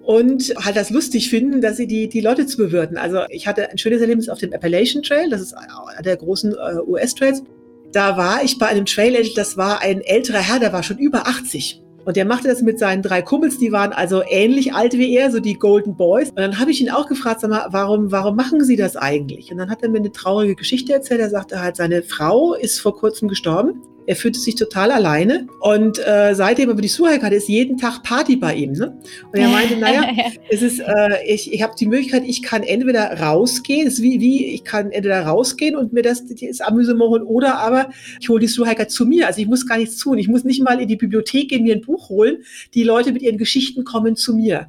[0.07, 2.97] und halt das lustig finden, dass sie die, die Leute zu bewirten.
[2.97, 6.53] Also ich hatte ein schönes Erlebnis auf dem Appalachian Trail, das ist einer der großen
[6.53, 7.43] äh, US-Trails.
[7.91, 11.27] Da war ich bei einem Trail, das war ein älterer Herr, der war schon über
[11.27, 11.83] 80.
[12.05, 15.33] Und der machte das mit seinen drei Kumpels, die waren also ähnlich alt wie er,
[15.33, 16.29] so die Golden Boys.
[16.31, 19.51] Und dann habe ich ihn auch gefragt, sag mal, warum, warum machen Sie das eigentlich?
[19.51, 21.21] Und dann hat er mir eine traurige Geschichte erzählt.
[21.21, 25.99] Er sagte halt, seine Frau ist vor kurzem gestorben er fühlte sich total alleine und
[25.99, 28.73] äh, seitdem aber die Suhaik hatte, ist jeden Tag Party bei ihm.
[28.73, 28.97] Ne?
[29.33, 30.09] Und er meinte, naja,
[30.51, 34.21] es ist, äh, ich, ich habe die Möglichkeit, ich kann entweder rausgehen, es ist wie,
[34.21, 37.91] wie, ich kann entweder rausgehen und mir das, das Amüsement holen oder aber
[38.21, 39.27] ich hole die Suhaika zu mir.
[39.27, 40.19] Also ich muss gar nichts tun.
[40.19, 42.39] Ich muss nicht mal in die Bibliothek gehen, mir ein Buch holen.
[42.75, 44.69] Die Leute mit ihren Geschichten kommen zu mir.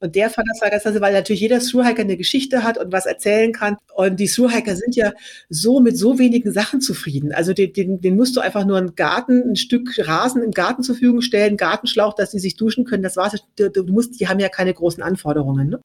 [0.00, 2.90] Und der fand das halt ganz klasse, weil natürlich jeder Thru-Hiker eine Geschichte hat und
[2.90, 3.76] was erzählen kann.
[3.94, 5.12] Und die Thru-Hiker sind ja
[5.50, 7.32] so mit so wenigen Sachen zufrieden.
[7.32, 10.82] Also den, den, den musst du einfach nur einen Garten, ein Stück Rasen im Garten
[10.82, 13.02] zur Verfügung stellen, Gartenschlauch, dass sie sich duschen können.
[13.02, 13.36] Das war's.
[13.56, 15.68] Du, du musst, die haben ja keine großen Anforderungen.
[15.68, 15.80] Ne?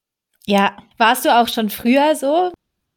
[0.45, 2.51] Ja, warst du auch schon früher so?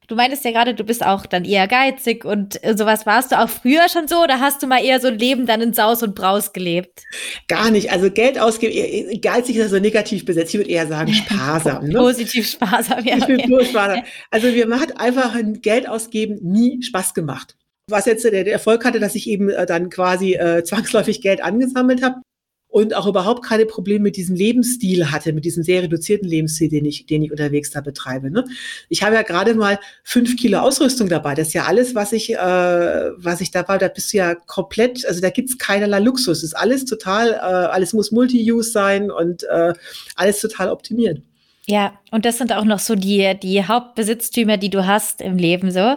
[0.08, 3.04] Du meintest ja gerade, du bist auch dann eher geizig und äh, sowas.
[3.04, 5.60] Warst du auch früher schon so oder hast du mal eher so ein Leben dann
[5.60, 7.02] in Saus und Braus gelebt?
[7.46, 7.92] Gar nicht.
[7.92, 10.54] Also Geld ausgeben, geizig ist also negativ besetzt.
[10.54, 11.88] Ich würde eher sagen sparsam.
[11.88, 11.98] Ne?
[11.98, 13.18] Positiv sparsam, ja.
[13.18, 13.66] Ich bin okay.
[13.66, 14.02] sparsam.
[14.30, 17.58] Also mir hat einfach ein Geld ausgeben nie Spaß gemacht.
[17.90, 22.02] Was jetzt der, Erfolg hatte, dass ich eben äh, dann quasi äh, zwangsläufig Geld angesammelt
[22.02, 22.16] habe
[22.68, 26.84] und auch überhaupt keine Probleme mit diesem Lebensstil hatte, mit diesem sehr reduzierten Lebensstil, den
[26.84, 28.30] ich, den ich unterwegs da betreibe.
[28.30, 28.44] Ne?
[28.90, 31.34] Ich habe ja gerade mal fünf Kilo Ausrüstung dabei.
[31.34, 35.06] Das ist ja alles, was ich, äh, was ich dabei, da bist du ja komplett,
[35.06, 36.40] also da gibt's keinerlei Luxus.
[36.40, 39.72] Das ist alles total, äh, alles muss Multi-Use sein und äh,
[40.14, 41.22] alles total optimiert.
[41.66, 45.70] Ja, und das sind auch noch so die, die Hauptbesitztümer, die du hast im Leben,
[45.70, 45.96] so.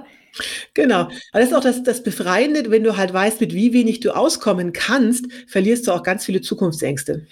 [0.74, 1.02] Genau.
[1.02, 4.16] Aber das ist auch das, das Befreiende, wenn du halt weißt, mit wie wenig du
[4.16, 7.28] auskommen kannst, verlierst du auch ganz viele Zukunftsängste.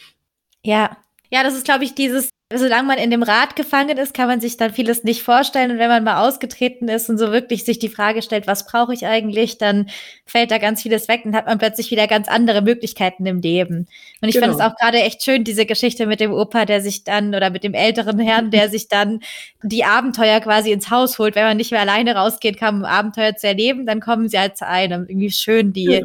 [0.64, 0.98] Ja.
[1.32, 4.42] Ja, das ist, glaube ich, dieses solange man in dem Rad gefangen ist, kann man
[4.42, 5.70] sich dann vieles nicht vorstellen.
[5.70, 8.92] Und wenn man mal ausgetreten ist und so wirklich sich die Frage stellt, was brauche
[8.92, 9.88] ich eigentlich, dann
[10.26, 13.88] fällt da ganz vieles weg und hat man plötzlich wieder ganz andere Möglichkeiten im Leben.
[14.22, 14.48] Und ich genau.
[14.48, 17.52] fand es auch gerade echt schön, diese Geschichte mit dem Opa, der sich dann, oder
[17.52, 19.20] mit dem älteren Herrn, der sich dann
[19.62, 21.36] die Abenteuer quasi ins Haus holt.
[21.36, 24.58] Wenn man nicht mehr alleine rausgehen kann, um Abenteuer zu erleben, dann kommen sie halt
[24.58, 25.06] zu einem.
[25.08, 26.02] Irgendwie schön die, ja.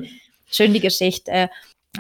[0.51, 1.49] schön die Geschichte.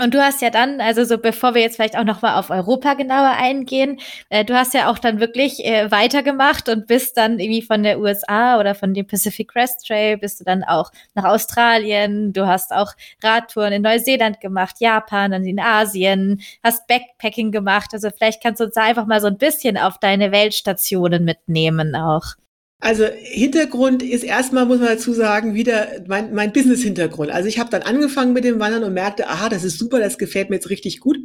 [0.02, 2.50] Und du hast ja dann, also so bevor wir jetzt vielleicht auch noch mal auf
[2.50, 7.38] Europa genauer eingehen, äh, du hast ja auch dann wirklich äh, weitergemacht und bist dann
[7.38, 11.24] irgendwie von der USA oder von dem Pacific Crest Trail bist du dann auch nach
[11.24, 12.32] Australien.
[12.32, 17.90] Du hast auch Radtouren in Neuseeland gemacht, Japan, dann in Asien, hast Backpacking gemacht.
[17.92, 21.94] Also vielleicht kannst du uns da einfach mal so ein bisschen auf deine Weltstationen mitnehmen
[21.94, 22.34] auch.
[22.80, 27.30] Also Hintergrund ist erstmal, muss man dazu sagen, wieder mein, mein Business-Hintergrund.
[27.30, 30.18] Also ich habe dann angefangen mit dem Wandern und merkte, aha, das ist super, das
[30.18, 31.16] gefällt mir jetzt richtig gut.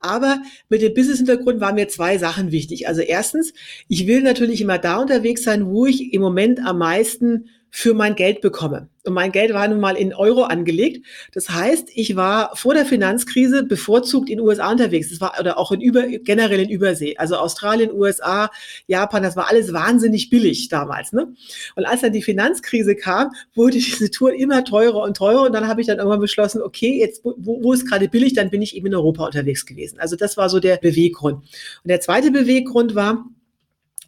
[0.00, 2.88] Aber mit dem Business-Hintergrund waren mir zwei Sachen wichtig.
[2.88, 3.52] Also erstens,
[3.86, 8.14] ich will natürlich immer da unterwegs sein, wo ich im Moment am meisten für mein
[8.14, 8.88] Geld bekomme.
[9.02, 11.04] Und mein Geld war nun mal in Euro angelegt.
[11.32, 15.10] Das heißt, ich war vor der Finanzkrise bevorzugt in USA unterwegs.
[15.10, 17.16] Das war oder auch in über, generell in Übersee.
[17.16, 18.48] Also Australien, USA,
[18.86, 21.12] Japan, das war alles wahnsinnig billig damals.
[21.12, 21.34] Ne?
[21.74, 25.42] Und als dann die Finanzkrise kam, wurde diese Tour immer teurer und teurer.
[25.42, 28.50] Und dann habe ich dann irgendwann beschlossen, okay, jetzt, wo, wo ist gerade billig, dann
[28.50, 29.98] bin ich eben in Europa unterwegs gewesen.
[29.98, 31.38] Also das war so der Beweggrund.
[31.38, 33.24] Und der zweite Beweggrund war,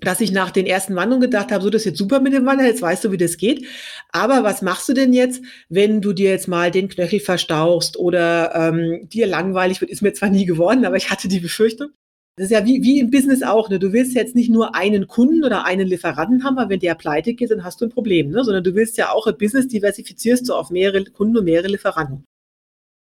[0.00, 2.46] dass ich nach den ersten Wanderungen gedacht habe, so das ist jetzt super mit dem
[2.46, 3.66] Wandern, jetzt weißt du, wie das geht.
[4.12, 8.54] Aber was machst du denn jetzt, wenn du dir jetzt mal den Knöchel verstauchst oder
[8.54, 9.90] ähm, dir langweilig wird?
[9.90, 11.88] Ist mir zwar nie geworden, aber ich hatte die Befürchtung.
[12.36, 13.70] Das ist ja wie, wie im Business auch.
[13.70, 13.78] Ne?
[13.78, 17.32] Du willst jetzt nicht nur einen Kunden oder einen Lieferanten haben, weil wenn der pleite
[17.32, 18.30] geht, dann hast du ein Problem.
[18.30, 18.44] Ne?
[18.44, 22.24] Sondern du willst ja auch ein Business diversifizierst du auf mehrere Kunden und mehrere Lieferanten.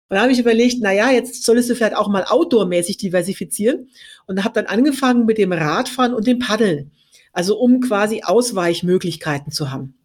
[0.10, 3.90] Und da habe ich überlegt, na ja, jetzt solltest du vielleicht auch mal outdoormäßig diversifizieren
[4.28, 6.92] und habe dann angefangen mit dem Radfahren und dem Paddeln.
[7.32, 9.96] Also um quasi Ausweichmöglichkeiten zu haben.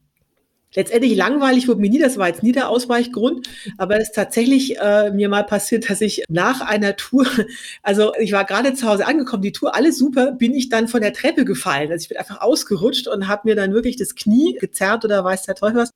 [0.75, 4.79] letztendlich langweilig wurde mir nie, das war jetzt nie der Ausweichgrund, aber es ist tatsächlich
[4.79, 7.27] äh, mir mal passiert, dass ich nach einer Tour,
[7.83, 11.01] also ich war gerade zu Hause angekommen, die Tour, alles super, bin ich dann von
[11.01, 11.91] der Treppe gefallen.
[11.91, 15.43] Also ich bin einfach ausgerutscht und habe mir dann wirklich das Knie gezerrt oder weiß
[15.43, 15.91] der Teufel was.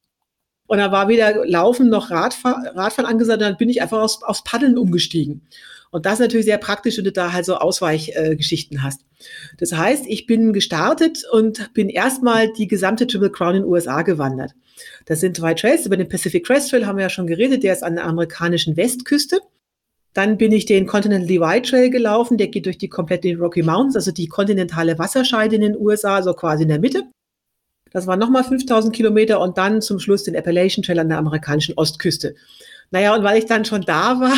[0.67, 4.45] Und da war weder Laufen noch Radfahr Radfahren angesagt, dann bin ich einfach aufs, aufs
[4.45, 5.47] Paddeln umgestiegen.
[5.93, 9.03] Und das ist natürlich sehr praktisch, wenn du da halt so Ausweichgeschichten äh, hast.
[9.59, 14.01] Das heißt, ich bin gestartet und bin erstmal die gesamte Triple Crown in den USA
[14.01, 14.53] gewandert.
[15.05, 15.85] Das sind zwei Trails.
[15.85, 17.63] Über den Pacific Crest Trail haben wir ja schon geredet.
[17.63, 19.41] Der ist an der amerikanischen Westküste.
[20.15, 22.39] Dann bin ich den Continental Divide Trail gelaufen.
[22.39, 26.33] Der geht durch die komplette Rocky Mountains, also die kontinentale Wasserscheide in den USA, also
[26.33, 27.05] quasi in der Mitte.
[27.93, 31.75] Das waren nochmal 5000 Kilometer und dann zum Schluss den Appalachian Trail an der amerikanischen
[31.77, 32.35] Ostküste.
[32.91, 34.35] Naja, und weil ich dann schon da war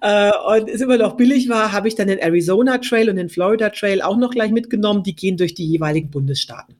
[0.00, 3.28] äh, und es immer noch billig war, habe ich dann den Arizona Trail und den
[3.28, 5.02] Florida Trail auch noch gleich mitgenommen.
[5.02, 6.76] Die gehen durch die jeweiligen Bundesstaaten.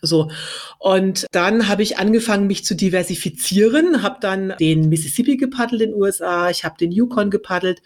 [0.00, 0.30] So,
[0.78, 6.00] und dann habe ich angefangen, mich zu diversifizieren, habe dann den Mississippi gepaddelt in den
[6.00, 7.82] USA, ich habe den Yukon gepaddelt,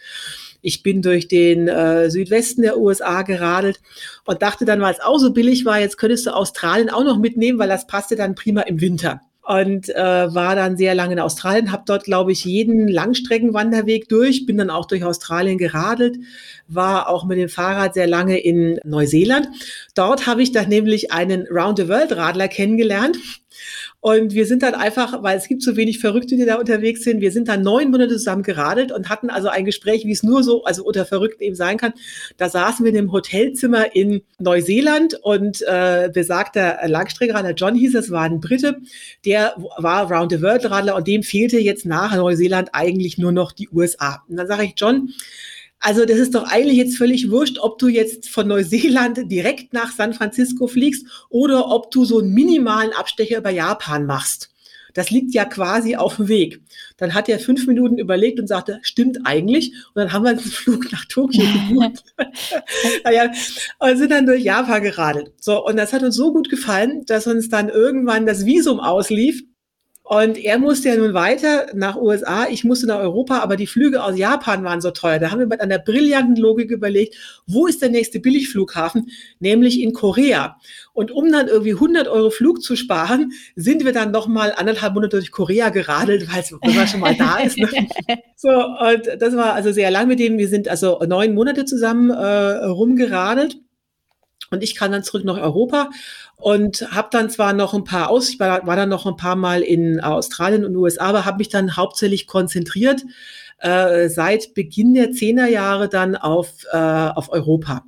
[0.63, 3.81] ich bin durch den äh, Südwesten der USA geradelt
[4.25, 7.19] und dachte dann, weil es auch so billig war, jetzt könntest du Australien auch noch
[7.19, 11.21] mitnehmen, weil das passte dann prima im Winter und äh, war dann sehr lange in
[11.21, 16.17] Australien, habe dort, glaube ich, jeden Langstreckenwanderweg durch, bin dann auch durch Australien geradelt,
[16.69, 19.49] war auch mit dem Fahrrad sehr lange in Neuseeland.
[19.95, 23.19] Dort habe ich dann nämlich einen Round-the-World-Radler kennengelernt,
[24.01, 27.21] und wir sind dann einfach, weil es gibt so wenig Verrückte, die da unterwegs sind,
[27.21, 30.43] wir sind dann neun Monate zusammen geradelt und hatten also ein Gespräch, wie es nur
[30.43, 31.93] so, also unter Verrückten eben sein kann.
[32.37, 38.11] Da saßen wir in einem Hotelzimmer in Neuseeland und äh, besagter Langstreckenradler John hieß es,
[38.11, 38.79] war ein Brite,
[39.25, 43.53] der war Round the World Radler und dem fehlte jetzt nach Neuseeland eigentlich nur noch
[43.53, 44.25] die USA.
[44.29, 45.11] Und dann sage ich, John,
[45.83, 49.91] also das ist doch eigentlich jetzt völlig wurscht, ob du jetzt von Neuseeland direkt nach
[49.91, 54.51] San Francisco fliegst oder ob du so einen minimalen Abstecher über Japan machst.
[54.95, 56.61] Das liegt ja quasi auf dem Weg.
[56.99, 59.73] Dann hat er fünf Minuten überlegt und sagte, stimmt eigentlich.
[59.95, 62.05] Und dann haben wir einen Flug nach Tokio gebucht.
[63.05, 63.33] naja,
[63.79, 65.33] und sind dann durch Japan geradelt.
[65.41, 69.43] So, und das hat uns so gut gefallen, dass uns dann irgendwann das Visum auslief
[70.05, 74.03] und er musste ja nun weiter nach USA, ich musste nach Europa, aber die Flüge
[74.03, 75.21] aus Japan waren so teuer.
[75.21, 77.15] Da haben wir mit einer brillanten Logik überlegt,
[77.47, 79.11] wo ist der nächste Billigflughafen?
[79.39, 80.59] Nämlich in Korea.
[80.93, 85.19] Und um dann irgendwie 100 Euro Flug zu sparen, sind wir dann nochmal anderthalb Monate
[85.19, 87.57] durch Korea geradelt, weil es schon mal da ist.
[87.57, 87.69] Ne?
[88.37, 90.37] So, und das war also sehr lang mit dem.
[90.37, 93.62] Wir sind also neun Monate zusammen äh, rumgeradelt.
[94.53, 95.91] Und ich kam dann zurück nach Europa
[96.37, 99.37] und habe dann zwar noch ein paar aus, ich war, war dann noch ein paar
[99.37, 103.03] Mal in Australien und USA, aber habe mich dann hauptsächlich konzentriert
[103.59, 107.85] äh, seit Beginn der Zehnerjahre dann auf, äh, auf Europa.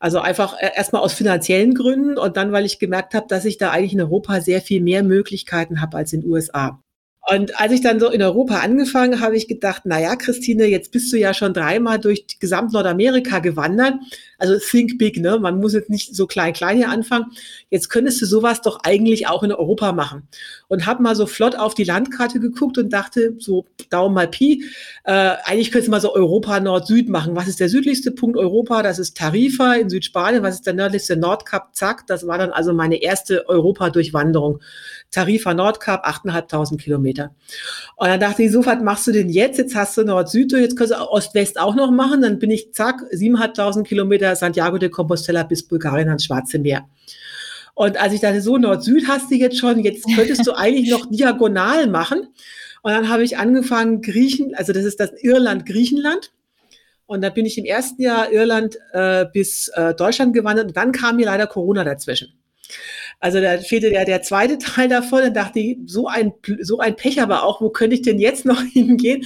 [0.00, 3.58] Also einfach äh, erstmal aus finanziellen Gründen und dann, weil ich gemerkt habe, dass ich
[3.58, 6.82] da eigentlich in Europa sehr viel mehr Möglichkeiten habe als in den USA.
[7.30, 10.90] Und als ich dann so in Europa angefangen habe, ich gedacht, na ja, Christine, jetzt
[10.90, 13.94] bist du ja schon dreimal durch gesamt Nordamerika gewandert.
[14.42, 15.38] Also think big, ne?
[15.38, 17.26] Man muss jetzt nicht so klein, klein hier anfangen.
[17.70, 20.26] Jetzt könntest du sowas doch eigentlich auch in Europa machen.
[20.66, 24.64] Und habe mal so flott auf die Landkarte geguckt und dachte, so Daumen mal Pi,
[25.04, 27.36] äh, eigentlich könntest du mal so Europa Nord-Süd machen.
[27.36, 28.82] Was ist der südlichste Punkt Europa?
[28.82, 30.42] Das ist Tarifa in Südspanien.
[30.42, 31.76] Was ist der nördlichste Nordkap?
[31.76, 34.58] Zack, das war dann also meine erste Europa-Durchwanderung.
[35.12, 37.32] Tarifa Nordkap, 8.500 Kilometer.
[37.94, 39.58] Und dann dachte ich, so was machst du denn jetzt?
[39.58, 42.22] Jetzt hast du Nord-Süd, jetzt kannst du Ost-West auch noch machen.
[42.22, 46.88] Dann bin ich, zack, 7.500 Kilometer Santiago de Compostela bis Bulgarien ans Schwarze Meer.
[47.74, 51.06] Und als ich dachte, so Nord-Süd hast du jetzt schon, jetzt könntest du eigentlich noch
[51.08, 52.28] diagonal machen.
[52.82, 56.32] Und dann habe ich angefangen, Griechen, also das ist das Irland-Griechenland.
[57.06, 60.68] Und da bin ich im ersten Jahr Irland äh, bis äh, Deutschland gewandert.
[60.68, 62.32] Und dann kam mir leider Corona dazwischen.
[63.22, 65.20] Also da fehlte der, der zweite Teil davon.
[65.20, 68.44] Dann dachte ich, so ein, so ein Pech aber auch, wo könnte ich denn jetzt
[68.44, 69.22] noch hingehen?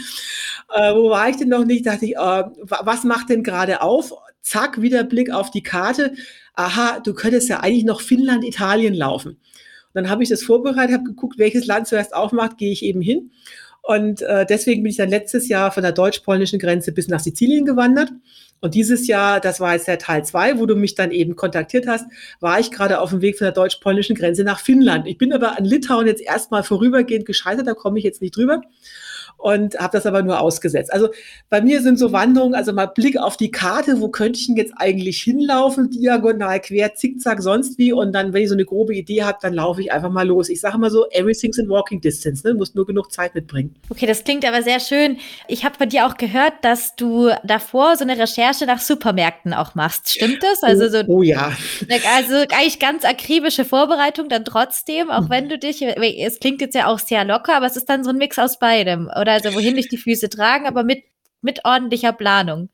[0.72, 1.86] Äh, wo war ich denn noch nicht?
[1.86, 4.12] Dachte ich, äh, was macht denn gerade auf?
[4.42, 6.14] Zack, wieder Blick auf die Karte.
[6.54, 9.30] Aha, du könntest ja eigentlich noch Finnland, Italien laufen.
[9.30, 13.00] Und dann habe ich das vorbereitet, habe geguckt, welches Land zuerst aufmacht, gehe ich eben
[13.00, 13.30] hin.
[13.82, 17.64] Und äh, deswegen bin ich dann letztes Jahr von der deutsch-polnischen Grenze bis nach Sizilien
[17.64, 18.10] gewandert.
[18.60, 21.86] Und dieses Jahr, das war jetzt der Teil zwei, wo du mich dann eben kontaktiert
[21.86, 22.06] hast,
[22.40, 25.06] war ich gerade auf dem Weg von der deutsch-polnischen Grenze nach Finnland.
[25.06, 28.62] Ich bin aber an Litauen jetzt erstmal vorübergehend gescheitert, da komme ich jetzt nicht drüber.
[29.36, 30.92] Und habe das aber nur ausgesetzt.
[30.92, 31.08] Also
[31.50, 34.56] bei mir sind so Wanderungen, also mal Blick auf die Karte, wo könnte ich denn
[34.56, 38.94] jetzt eigentlich hinlaufen, diagonal, quer, zickzack, sonst wie und dann, wenn ich so eine grobe
[38.94, 40.48] Idee habe, dann laufe ich einfach mal los.
[40.48, 42.52] Ich sage mal so, everything's in walking distance, ne?
[42.52, 43.74] Du musst nur genug Zeit mitbringen.
[43.90, 45.18] Okay, das klingt aber sehr schön.
[45.48, 49.74] Ich habe von dir auch gehört, dass du davor so eine Recherche nach Supermärkten auch
[49.74, 50.10] machst.
[50.10, 50.62] Stimmt das?
[50.62, 51.52] Also so, oh, oh ja.
[52.16, 56.86] Also eigentlich ganz akribische Vorbereitung dann trotzdem, auch wenn du dich, es klingt jetzt ja
[56.86, 59.10] auch sehr locker, aber es ist dann so ein Mix aus beidem.
[59.20, 61.04] Oder also wohin dich die Füße tragen, aber mit
[61.42, 62.68] mit ordentlicher Planung.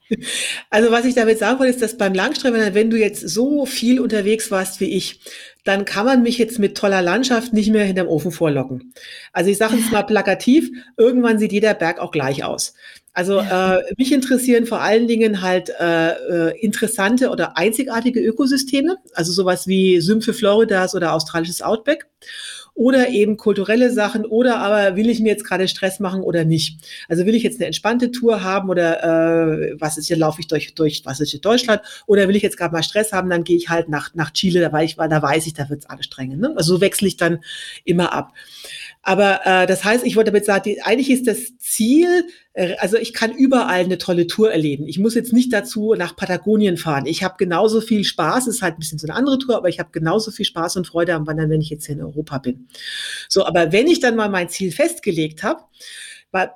[0.71, 4.01] Also was ich damit sagen wollte, ist, dass beim Langstrecken, wenn du jetzt so viel
[4.01, 5.21] unterwegs warst wie ich,
[5.65, 8.95] dann kann man mich jetzt mit toller Landschaft nicht mehr hinterm Ofen vorlocken.
[9.33, 12.75] Also ich sage es mal plakativ, irgendwann sieht jeder Berg auch gleich aus.
[13.13, 16.13] Also äh, mich interessieren vor allen Dingen halt äh,
[16.49, 22.07] äh, interessante oder einzigartige Ökosysteme, also sowas wie Sümpfe Floridas oder australisches Outback
[22.83, 26.81] oder eben kulturelle Sachen oder aber will ich mir jetzt gerade Stress machen oder nicht.
[27.09, 30.49] Also will ich jetzt eine entspannte Tour haben oder äh, was ist hier, laufe ich
[30.49, 33.45] durch, durch was ist hier Deutschland oder will ich jetzt gerade mal Stress haben, dann
[33.45, 36.41] gehe ich halt nach, nach Chile, da weiß ich, da weiß ich, da wird's anstrengend.
[36.41, 36.55] Ne?
[36.57, 37.39] Also so wechsle ich dann
[37.85, 38.33] immer ab.
[39.03, 42.97] Aber äh, das heißt, ich wollte damit sagen, die, eigentlich ist das Ziel, äh, also
[42.97, 44.87] ich kann überall eine tolle Tour erleben.
[44.87, 47.07] Ich muss jetzt nicht dazu nach Patagonien fahren.
[47.07, 49.81] Ich habe genauso viel Spaß, ist halt ein bisschen so eine andere Tour, aber ich
[49.81, 52.69] habe genauso viel Spaß und Freude am Wandern, wenn ich jetzt hier in Europa bin.
[53.29, 55.63] So, aber wenn ich dann mal mein Ziel festgelegt habe,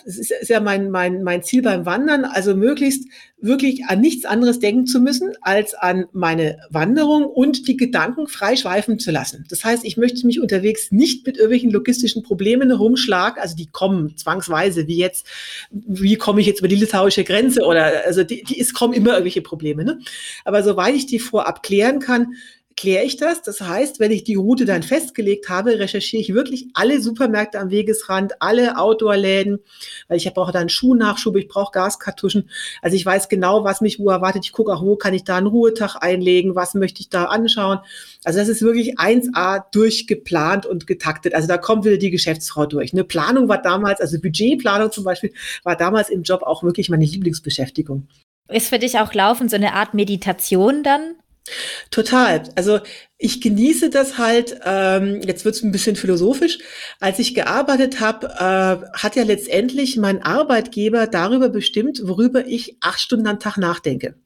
[0.06, 3.04] es ist, ja mein, mein, mein Ziel beim Wandern, also möglichst
[3.38, 8.56] wirklich an nichts anderes denken zu müssen, als an meine Wanderung und die Gedanken frei
[8.56, 9.44] schweifen zu lassen.
[9.50, 14.16] Das heißt, ich möchte mich unterwegs nicht mit irgendwelchen logistischen Problemen rumschlagen, also die kommen
[14.16, 15.26] zwangsweise, wie jetzt,
[15.70, 19.10] wie komme ich jetzt über die litauische Grenze oder, also die, die, es kommen immer
[19.10, 19.98] irgendwelche Probleme, ne?
[20.46, 22.34] Aber soweit ich die vorab klären kann,
[22.76, 23.42] kläre ich das.
[23.42, 27.70] Das heißt, wenn ich die Route dann festgelegt habe, recherchiere ich wirklich alle Supermärkte am
[27.70, 29.58] Wegesrand, alle Outdoor-Läden,
[30.08, 32.50] weil ich brauche dann Schuhnachschub, ich brauche Gaskartuschen.
[32.82, 34.44] Also ich weiß genau, was mich wo erwartet.
[34.44, 37.78] Ich gucke auch, wo kann ich da einen Ruhetag einlegen, was möchte ich da anschauen.
[38.24, 41.34] Also das ist wirklich 1A durchgeplant und getaktet.
[41.34, 42.92] Also da kommt wieder die Geschäftsfrau durch.
[42.92, 47.06] Eine Planung war damals, also Budgetplanung zum Beispiel, war damals im Job auch wirklich meine
[47.06, 48.06] Lieblingsbeschäftigung.
[48.48, 51.16] Ist für dich auch Laufen so eine Art Meditation dann?
[51.90, 52.42] Total.
[52.56, 52.80] Also
[53.18, 56.58] ich genieße das halt, ähm, jetzt wird es ein bisschen philosophisch,
[57.00, 63.00] als ich gearbeitet habe, äh, hat ja letztendlich mein Arbeitgeber darüber bestimmt, worüber ich acht
[63.00, 64.16] Stunden am Tag nachdenke.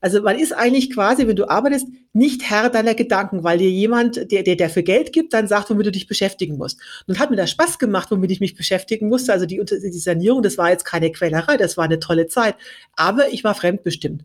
[0.00, 4.30] Also man ist eigentlich quasi, wenn du arbeitest, nicht Herr deiner Gedanken, weil dir jemand,
[4.30, 6.80] der, der, der für Geld gibt, dann sagt, womit du dich beschäftigen musst.
[7.06, 9.32] Und hat mir das Spaß gemacht, womit ich mich beschäftigen musste.
[9.32, 12.54] Also die, die Sanierung, das war jetzt keine Quälerei, das war eine tolle Zeit.
[12.94, 14.24] Aber ich war fremdbestimmt.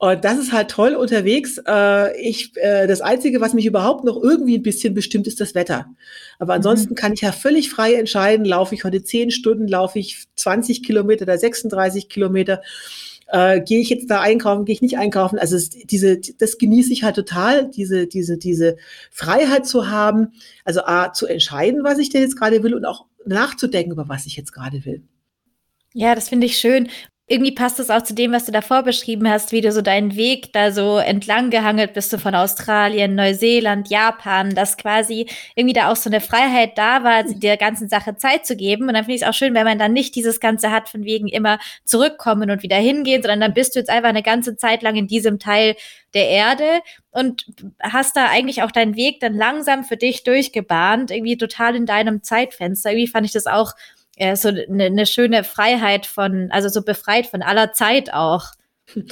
[0.00, 1.60] Und das ist halt toll unterwegs.
[1.66, 5.56] Äh, ich, äh, das Einzige, was mich überhaupt noch irgendwie ein bisschen bestimmt, ist das
[5.56, 5.86] Wetter.
[6.38, 6.94] Aber ansonsten mhm.
[6.94, 11.24] kann ich ja völlig frei entscheiden, laufe ich heute 10 Stunden, laufe ich 20 Kilometer
[11.24, 12.62] oder 36 Kilometer.
[13.26, 15.36] Äh, gehe ich jetzt da einkaufen, gehe ich nicht einkaufen?
[15.36, 18.76] Also es, diese, das genieße ich halt total, diese, diese, diese
[19.10, 20.28] Freiheit zu haben,
[20.64, 24.26] also A, zu entscheiden, was ich denn jetzt gerade will und auch nachzudenken, über was
[24.26, 25.02] ich jetzt gerade will.
[25.92, 26.88] Ja, das finde ich schön
[27.30, 30.16] irgendwie passt es auch zu dem, was du davor beschrieben hast, wie du so deinen
[30.16, 35.92] Weg da so entlang gehangelt bist, du von Australien, Neuseeland, Japan, dass quasi irgendwie da
[35.92, 38.88] auch so eine Freiheit da war, der ganzen Sache Zeit zu geben.
[38.88, 41.04] Und dann finde ich es auch schön, wenn man dann nicht dieses Ganze hat, von
[41.04, 44.82] wegen immer zurückkommen und wieder hingehen, sondern dann bist du jetzt einfach eine ganze Zeit
[44.82, 45.76] lang in diesem Teil
[46.14, 47.44] der Erde und
[47.80, 52.22] hast da eigentlich auch deinen Weg dann langsam für dich durchgebahnt, irgendwie total in deinem
[52.22, 52.90] Zeitfenster.
[52.90, 53.74] Irgendwie fand ich das auch
[54.18, 58.46] ja, so eine, eine schöne Freiheit von, also so befreit von aller Zeit auch.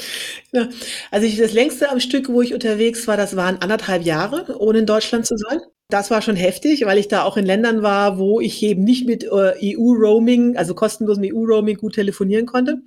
[0.53, 0.69] Ja,
[1.11, 4.79] also ich, das längste am Stück, wo ich unterwegs war, das waren anderthalb Jahre, ohne
[4.79, 5.59] in Deutschland zu sein.
[5.89, 9.07] Das war schon heftig, weil ich da auch in Ländern war, wo ich eben nicht
[9.07, 12.79] mit äh, EU-Roaming, also kostenlosem EU-Roaming gut telefonieren konnte.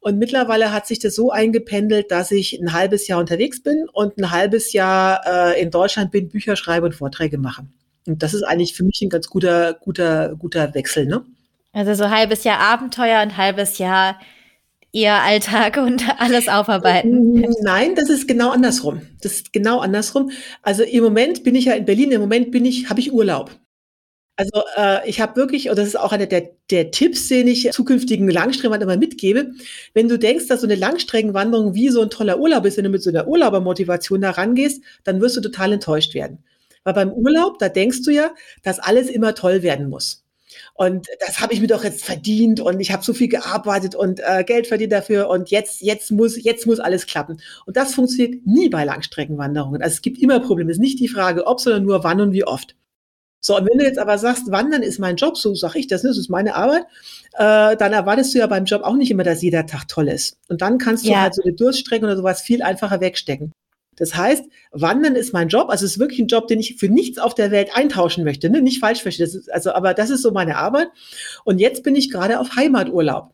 [0.00, 4.18] Und mittlerweile hat sich das so eingependelt, dass ich ein halbes Jahr unterwegs bin und
[4.18, 7.66] ein halbes Jahr äh, in Deutschland bin, Bücher schreibe und Vorträge mache.
[8.06, 11.24] Und das ist eigentlich für mich ein ganz guter, guter, guter Wechsel, ne?
[11.76, 14.18] Also so halbes Jahr Abenteuer und halbes Jahr
[14.92, 17.44] ihr Alltag und alles aufarbeiten.
[17.60, 19.02] Nein, das ist genau andersrum.
[19.20, 20.30] Das ist genau andersrum.
[20.62, 23.50] Also im Moment bin ich ja in Berlin, im Moment bin ich, habe ich Urlaub.
[24.36, 27.70] Also äh, ich habe wirklich, und das ist auch einer der, der Tipps, den ich
[27.72, 29.50] zukünftigen Langstreckenwanderern immer mitgebe,
[29.92, 32.90] wenn du denkst, dass so eine Langstreckenwanderung wie so ein toller Urlaub ist, wenn du
[32.90, 36.38] mit so einer Urlaubermotivation da rangehst, dann wirst du total enttäuscht werden.
[36.84, 38.30] Weil beim Urlaub, da denkst du ja,
[38.62, 40.25] dass alles immer toll werden muss.
[40.76, 44.20] Und das habe ich mir doch jetzt verdient und ich habe so viel gearbeitet und
[44.20, 47.40] äh, Geld verdient dafür und jetzt, jetzt, muss, jetzt muss alles klappen.
[47.64, 49.82] Und das funktioniert nie bei Langstreckenwanderungen.
[49.82, 50.70] Also es gibt immer Probleme.
[50.70, 52.76] Es ist nicht die Frage, ob, sondern nur wann und wie oft.
[53.40, 56.02] So, und wenn du jetzt aber sagst, Wandern ist mein Job, so sage ich das,
[56.02, 56.84] ne, das ist meine Arbeit,
[57.34, 60.36] äh, dann erwartest du ja beim Job auch nicht immer, dass jeder Tag toll ist.
[60.48, 61.22] Und dann kannst du ja.
[61.22, 63.52] halt so eine Durststrecke oder sowas viel einfacher wegstecken.
[63.96, 65.68] Das heißt, Wandern ist mein Job.
[65.70, 68.50] Also es ist wirklich ein Job, den ich für nichts auf der Welt eintauschen möchte.
[68.50, 68.60] Ne?
[68.60, 70.88] Nicht falsch ist, also, aber das ist so meine Arbeit.
[71.44, 73.32] Und jetzt bin ich gerade auf Heimaturlaub.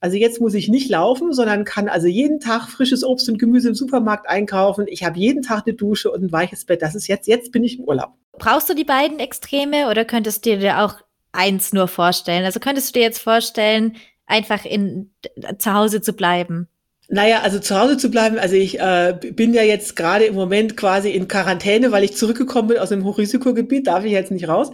[0.00, 3.68] Also jetzt muss ich nicht laufen, sondern kann also jeden Tag frisches Obst und Gemüse
[3.68, 4.84] im Supermarkt einkaufen.
[4.86, 6.82] Ich habe jeden Tag eine Dusche und ein weiches Bett.
[6.82, 8.10] Das ist jetzt, jetzt bin ich im Urlaub.
[8.38, 10.96] Brauchst du die beiden Extreme oder könntest du dir auch
[11.32, 12.44] eins nur vorstellen?
[12.44, 13.96] Also könntest du dir jetzt vorstellen,
[14.26, 15.10] einfach in,
[15.58, 16.68] zu Hause zu bleiben?
[17.08, 20.74] Naja, also zu Hause zu bleiben, also ich äh, bin ja jetzt gerade im Moment
[20.76, 24.70] quasi in Quarantäne, weil ich zurückgekommen bin aus dem Hochrisikogebiet, darf ich jetzt nicht raus.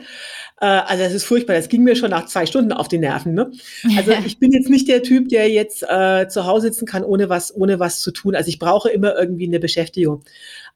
[0.61, 3.35] Äh, also das ist furchtbar, das ging mir schon nach zwei Stunden auf die Nerven.
[3.35, 3.51] Ne?
[3.97, 7.29] Also ich bin jetzt nicht der Typ, der jetzt äh, zu Hause sitzen kann, ohne
[7.29, 8.37] was, ohne was zu tun.
[8.37, 10.23] Also ich brauche immer irgendwie eine Beschäftigung.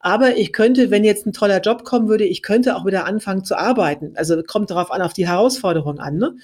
[0.00, 3.44] Aber ich könnte, wenn jetzt ein toller Job kommen würde, ich könnte auch wieder anfangen
[3.44, 4.12] zu arbeiten.
[4.16, 6.18] Also kommt darauf an, auf die Herausforderung an.
[6.18, 6.34] Ne?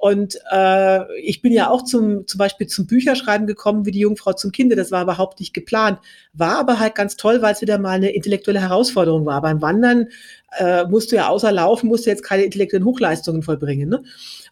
[0.00, 4.32] Und äh, ich bin ja auch zum, zum Beispiel zum Bücherschreiben gekommen, wie die Jungfrau
[4.32, 4.74] zum Kinde.
[4.74, 5.98] Das war überhaupt nicht geplant.
[6.32, 9.42] War aber halt ganz toll, weil es wieder mal eine intellektuelle Herausforderung war.
[9.42, 10.06] Beim Wandern
[10.56, 13.90] äh, musst du ja außer Laufen, musst du jetzt keine intellektuellen Hochleistungen vollbringen.
[13.90, 14.02] Ne?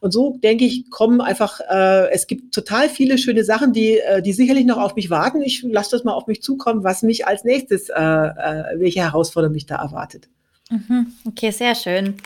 [0.01, 4.21] Und so denke ich, kommen einfach, äh, es gibt total viele schöne Sachen, die, äh,
[4.21, 5.41] die sicherlich noch auf mich warten.
[5.41, 9.55] Ich lasse das mal auf mich zukommen, was mich als nächstes, äh, äh, welche Herausforderung
[9.55, 10.29] mich da erwartet.
[10.71, 11.15] Mhm.
[11.25, 12.17] Okay, sehr schön.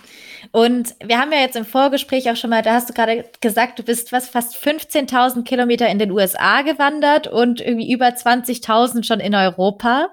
[0.50, 3.78] Und wir haben ja jetzt im Vorgespräch auch schon mal, da hast du gerade gesagt,
[3.78, 9.20] du bist was fast 15.000 Kilometer in den USA gewandert und irgendwie über 20.000 schon
[9.20, 10.08] in Europa.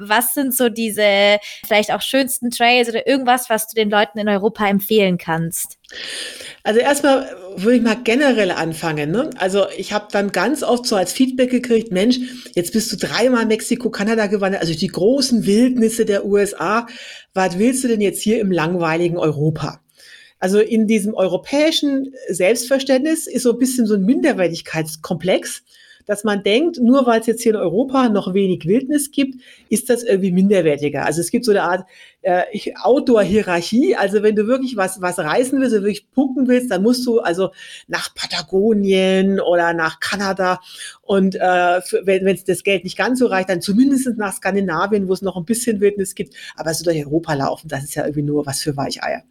[0.00, 4.28] Was sind so diese vielleicht auch schönsten Trails oder irgendwas, was du den Leuten in
[4.28, 5.78] Europa empfehlen kannst?
[6.62, 9.10] Also erstmal würde ich mal generell anfangen.
[9.10, 9.30] Ne?
[9.36, 12.18] Also ich habe dann ganz oft so als Feedback gekriegt, Mensch,
[12.54, 16.86] jetzt bist du dreimal Mexiko, Kanada gewandert, also die großen Wildnisse der USA.
[17.34, 19.80] Was willst du denn jetzt hier im langweiligen Europa?
[20.38, 25.62] Also in diesem europäischen Selbstverständnis ist so ein bisschen so ein Minderwertigkeitskomplex
[26.10, 29.88] dass man denkt, nur weil es jetzt hier in Europa noch wenig Wildnis gibt, ist
[29.88, 31.06] das irgendwie minderwertiger.
[31.06, 31.88] Also es gibt so eine Art
[32.22, 32.42] äh,
[32.82, 33.94] Outdoor-Hierarchie.
[33.94, 37.52] Also wenn du wirklich was, was reißen willst, wirklich punkten willst, dann musst du also
[37.86, 40.58] nach Patagonien oder nach Kanada
[41.02, 45.06] und äh, für, wenn es das Geld nicht ganz so reicht, dann zumindest nach Skandinavien,
[45.06, 46.34] wo es noch ein bisschen Wildnis gibt.
[46.56, 49.22] Aber so durch Europa laufen, das ist ja irgendwie nur was für Weicheier.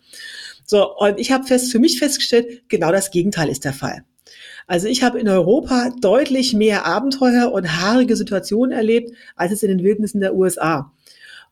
[0.64, 4.06] So, und ich habe fest für mich festgestellt, genau das Gegenteil ist der Fall.
[4.70, 9.70] Also ich habe in Europa deutlich mehr Abenteuer und haarige Situationen erlebt, als es in
[9.70, 10.94] den Wildnissen der USA.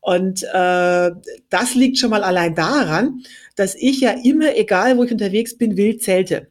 [0.02, 1.12] Und äh,
[1.50, 3.24] das liegt schon mal allein daran,
[3.56, 6.46] dass ich ja immer, egal wo ich unterwegs bin, wild zelte.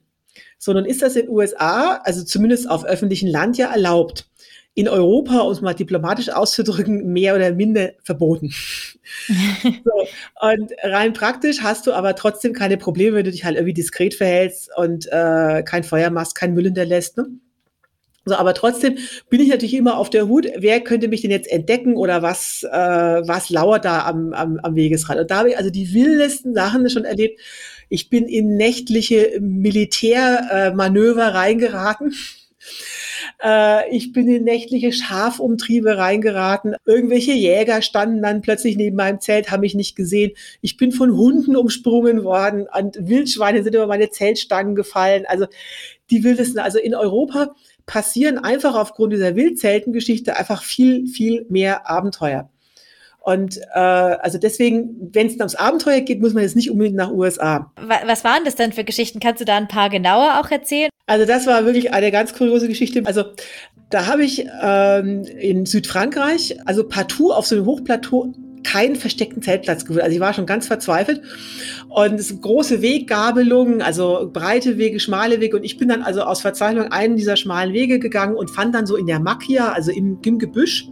[0.59, 4.29] So, nun ist das in den USA, also zumindest auf öffentlichem Land ja erlaubt
[4.77, 8.53] in Europa, um es mal diplomatisch auszudrücken, mehr oder minder verboten.
[9.63, 10.07] so,
[10.43, 14.13] und rein praktisch hast du aber trotzdem keine Probleme, wenn du dich halt irgendwie diskret
[14.13, 17.17] verhältst und äh, kein Feuer machst, kein Müll hinterlässt.
[17.17, 17.27] Ne?
[18.27, 18.99] So, aber trotzdem
[19.31, 22.63] bin ich natürlich immer auf der Hut, wer könnte mich denn jetzt entdecken oder was,
[22.71, 22.77] äh,
[23.27, 25.21] was lauert da am, am, am Wegesrand.
[25.21, 27.41] Und da habe ich also die wildesten Sachen schon erlebt.
[27.89, 32.13] Ich bin in nächtliche Militärmanöver äh, reingeraten.
[33.43, 36.75] Äh, ich bin in nächtliche Schafumtriebe reingeraten.
[36.85, 40.33] Irgendwelche Jäger standen dann plötzlich neben meinem Zelt, haben mich nicht gesehen.
[40.61, 42.67] Ich bin von Hunden umsprungen worden.
[42.77, 45.25] Und Wildschweine sind über meine Zeltstangen gefallen.
[45.27, 45.47] Also
[46.11, 47.55] die wildesten, also in Europa
[47.87, 52.51] passieren einfach aufgrund dieser Wildzeltengeschichte einfach viel, viel mehr Abenteuer.
[53.27, 57.11] Und äh, also deswegen, wenn es ums Abenteuer geht, muss man jetzt nicht unbedingt nach
[57.11, 57.73] USA.
[58.07, 59.19] Was waren das denn für Geschichten?
[59.19, 60.91] Kannst du da ein paar genauer auch erzählen?
[61.07, 63.03] Also das war wirklich eine ganz kuriose Geschichte.
[63.05, 63.25] Also
[63.91, 68.33] da habe ich ähm, in Südfrankreich, also partout auf so einem Hochplateau
[68.67, 70.03] keinen versteckten Zeltplatz gefunden.
[70.03, 71.23] Also ich war schon ganz verzweifelt.
[71.89, 75.57] Und es große Weggabelungen, also breite Wege, schmale Wege.
[75.57, 78.87] Und ich bin dann also aus Verzweiflung einen dieser schmalen Wege gegangen und fand dann
[78.87, 80.89] so in der Macchia, also im, im Gebüsch,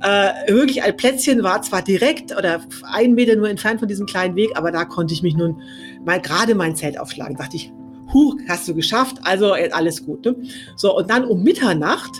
[0.00, 4.34] äh, wirklich ein Plätzchen war zwar direkt oder einen Meter nur entfernt von diesem kleinen
[4.34, 5.60] Weg, aber da konnte ich mich nun
[6.04, 7.36] mal gerade mein Zelt aufschlagen.
[7.36, 7.72] Da dachte ich,
[8.12, 10.24] huh, hast du geschafft, also alles gut.
[10.24, 10.36] Ne?
[10.76, 12.12] So, und dann um Mitternacht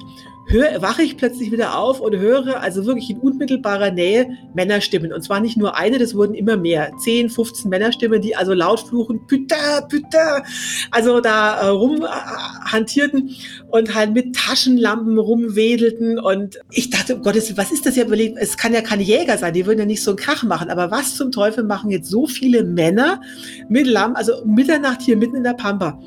[0.46, 5.12] hör, wache ich plötzlich wieder auf und höre also wirklich in unmittelbarer Nähe Männerstimmen.
[5.12, 6.90] Und zwar nicht nur eine, das wurden immer mehr.
[6.98, 10.44] 10, 15 Männerstimmen, die also laut fluchen, Pütter, Pütter,
[10.90, 13.30] also da äh, rumhantierten
[13.70, 16.18] und halt mit Taschenlampen rumwedelten.
[16.18, 18.36] Und ich dachte, um Gottes was ist das ja überlegt?
[18.38, 20.70] Es kann ja keine Jäger sein, die würden ja nicht so einen Krach machen.
[20.70, 23.20] Aber was zum Teufel machen jetzt so viele Männer
[23.68, 26.00] mit Lampen, also Mitternacht hier mitten in der Pampa?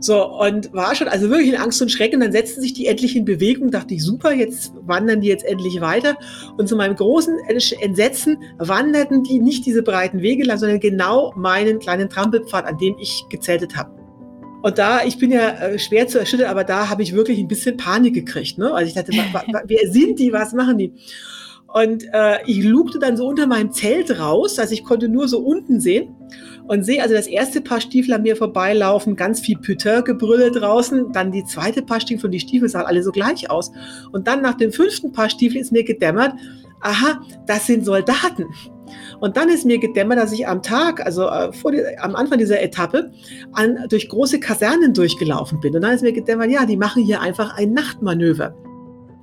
[0.00, 2.20] So, und war schon also wirklich in Angst und Schrecken.
[2.20, 5.80] Dann setzten sich die endlich in Bewegung, dachte ich, super, jetzt wandern die jetzt endlich
[5.80, 6.16] weiter.
[6.56, 7.38] Und zu meinem großen
[7.80, 12.96] Entsetzen wanderten die nicht diese breiten Wege lang, sondern genau meinen kleinen Trampelpfad, an dem
[12.98, 13.90] ich gezeltet habe.
[14.62, 17.48] Und da, ich bin ja äh, schwer zu erschüttern, aber da habe ich wirklich ein
[17.48, 18.58] bisschen Panik gekriegt.
[18.58, 18.72] Ne?
[18.72, 20.94] Also ich dachte, wer sind die, was machen die?
[21.72, 25.38] Und äh, ich lugte dann so unter meinem Zelt raus, also ich konnte nur so
[25.38, 26.16] unten sehen
[26.70, 31.32] und sehe also das erste Paar Stiefel an mir vorbeilaufen, ganz viel Putain-Gebrülle draußen, dann
[31.32, 33.72] die zweite Paar Stiefel und die Stiefel sahen alle so gleich aus.
[34.12, 36.32] Und dann nach dem fünften Paar Stiefel ist mir gedämmert,
[36.80, 38.46] aha, das sind Soldaten.
[39.18, 42.62] Und dann ist mir gedämmert, dass ich am Tag, also äh, die, am Anfang dieser
[42.62, 43.10] Etappe,
[43.50, 45.74] an, durch große Kasernen durchgelaufen bin.
[45.74, 48.54] Und dann ist mir gedämmert, ja, die machen hier einfach ein Nachtmanöver.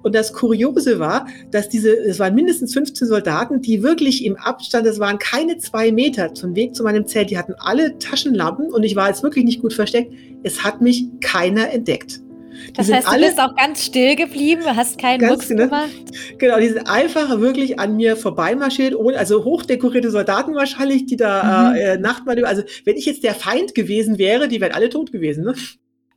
[0.08, 4.88] Und das Kuriose war, dass diese, es waren mindestens 15 Soldaten, die wirklich im Abstand,
[4.88, 8.84] es waren keine zwei Meter zum Weg zu meinem Zelt, die hatten alle Taschenlampen und
[8.84, 10.14] ich war jetzt wirklich nicht gut versteckt.
[10.44, 12.22] Es hat mich keiner entdeckt.
[12.70, 15.90] Die das heißt, du bist auch ganz still geblieben, hast keinen Mucks genau, gemacht?
[16.38, 21.76] Genau, die sind einfach wirklich an mir vorbeimarschiert, also hochdekorierte Soldaten wahrscheinlich, die da mhm.
[21.76, 25.44] äh, Nachtmanöver, also wenn ich jetzt der Feind gewesen wäre, die wären alle tot gewesen.
[25.44, 25.54] Ne?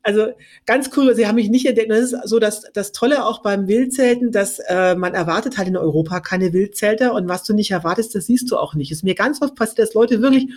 [0.03, 0.29] Also
[0.65, 1.91] ganz cool, sie haben mich nicht entdeckt.
[1.91, 5.77] Das ist so das, das Tolle auch beim Wildzelten, dass äh, man erwartet halt in
[5.77, 8.91] Europa keine Wildzelter und was du nicht erwartest, das siehst du auch nicht.
[8.91, 10.49] Es ist mir ganz oft passiert, dass Leute wirklich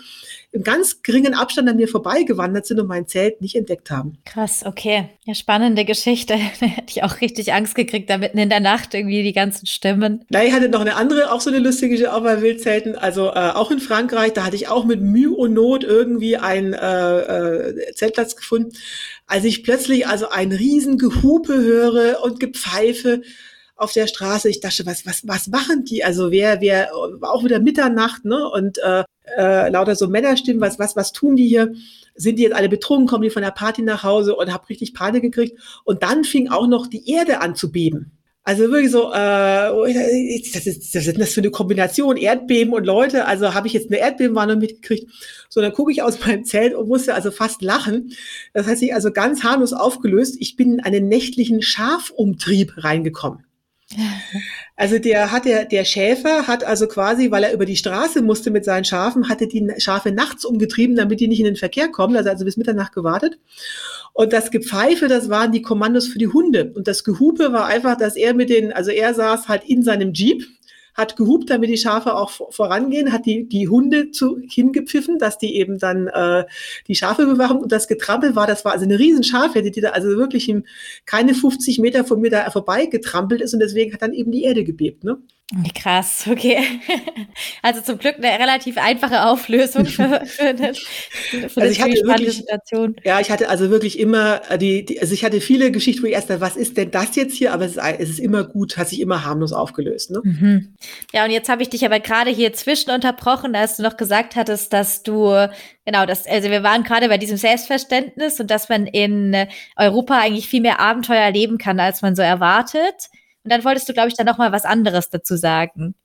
[0.54, 4.20] im ganz geringen Abstand an mir vorbeigewandert sind und mein Zelt nicht entdeckt haben.
[4.24, 5.10] Krass, okay.
[5.26, 6.36] Ja, spannende Geschichte.
[6.60, 9.66] da hätte ich auch richtig Angst gekriegt, da mitten in der Nacht irgendwie die ganzen
[9.66, 10.26] Stimmen.
[10.30, 12.96] Na, ich hatte noch eine andere, auch so eine lustige Geschichte, auch bei Wildzelten.
[12.96, 16.74] Also äh, auch in Frankreich, da hatte ich auch mit Mühe und Not irgendwie einen
[16.74, 18.78] äh, äh, Zeltplatz gefunden.
[19.26, 23.24] Als ich plötzlich also ein riesen Gehupe höre und Gepfeife,
[23.76, 24.50] auf der Straße.
[24.50, 26.04] Ich dachte, was, was, was machen die?
[26.04, 28.50] Also wer, wer, auch wieder Mitternacht, ne?
[28.50, 29.04] Und äh,
[29.38, 31.74] äh, lauter so Männerstimmen, was, was, was tun die hier?
[32.16, 33.08] Sind die jetzt alle betrunken?
[33.08, 35.60] Kommen die von der Party nach Hause und habe richtig Panik gekriegt?
[35.84, 38.12] Und dann fing auch noch die Erde an zu beben.
[38.46, 39.94] Also wirklich so, äh,
[40.54, 43.26] das ist, das ist das für eine Kombination, Erdbeben und Leute.
[43.26, 45.10] Also habe ich jetzt eine Erdbebenwarnung mitgekriegt.
[45.48, 48.12] So, dann gucke ich aus meinem Zelt und musste also fast lachen.
[48.54, 50.36] Das hat sich also ganz harmlos aufgelöst.
[50.40, 53.46] Ich bin in einen nächtlichen Schafumtrieb reingekommen.
[54.76, 58.50] Also der hat der, der Schäfer hat also quasi, weil er über die Straße musste
[58.50, 62.16] mit seinen Schafen, hatte die Schafe nachts umgetrieben, damit die nicht in den Verkehr kommen.
[62.16, 63.38] Also, also bis Mitternacht gewartet.
[64.14, 66.72] Und das Gepfeife, das waren die Kommandos für die Hunde.
[66.74, 70.14] Und das Gehupe war einfach, dass er mit den, also er saß halt in seinem
[70.14, 70.44] Jeep
[70.94, 75.56] hat gehupt, damit die Schafe auch vorangehen, hat die, die Hunde zu, hingepfiffen, dass die
[75.56, 76.46] eben dann äh,
[76.88, 77.58] die Schafe bewachen.
[77.58, 80.66] Und das Getrampel war, das war also eine riesen Schafherde, die da also wirklich im,
[81.06, 84.44] keine 50 Meter von mir da vorbei getrampelt ist und deswegen hat dann eben die
[84.44, 85.04] Erde gebebt.
[85.04, 85.18] Ne?
[85.76, 86.58] Krass, okay.
[87.62, 92.38] Also zum Glück eine relativ einfache Auflösung für, für eine, für also ich hatte wirklich,
[92.38, 92.96] Situation.
[93.04, 96.08] Ja, ich hatte also wirklich immer äh, die, die, also ich hatte viele Geschichten, wo
[96.08, 97.54] ich erst dachte, was ist denn das jetzt hier?
[97.54, 100.12] Aber es ist, es ist immer gut, hat sich immer harmlos aufgelöst.
[100.12, 100.22] Ne?
[100.24, 100.76] Mhm.
[101.14, 104.36] Ja, und jetzt habe ich dich aber gerade hier zwischen unterbrochen, als du noch gesagt
[104.36, 105.50] hattest, dass du,
[105.86, 109.36] genau, das, also wir waren gerade bei diesem Selbstverständnis und dass man in
[109.76, 113.10] Europa eigentlich viel mehr Abenteuer erleben kann, als man so erwartet.
[113.44, 115.96] Und dann wolltest du, glaube ich, dann noch mal was anderes dazu sagen.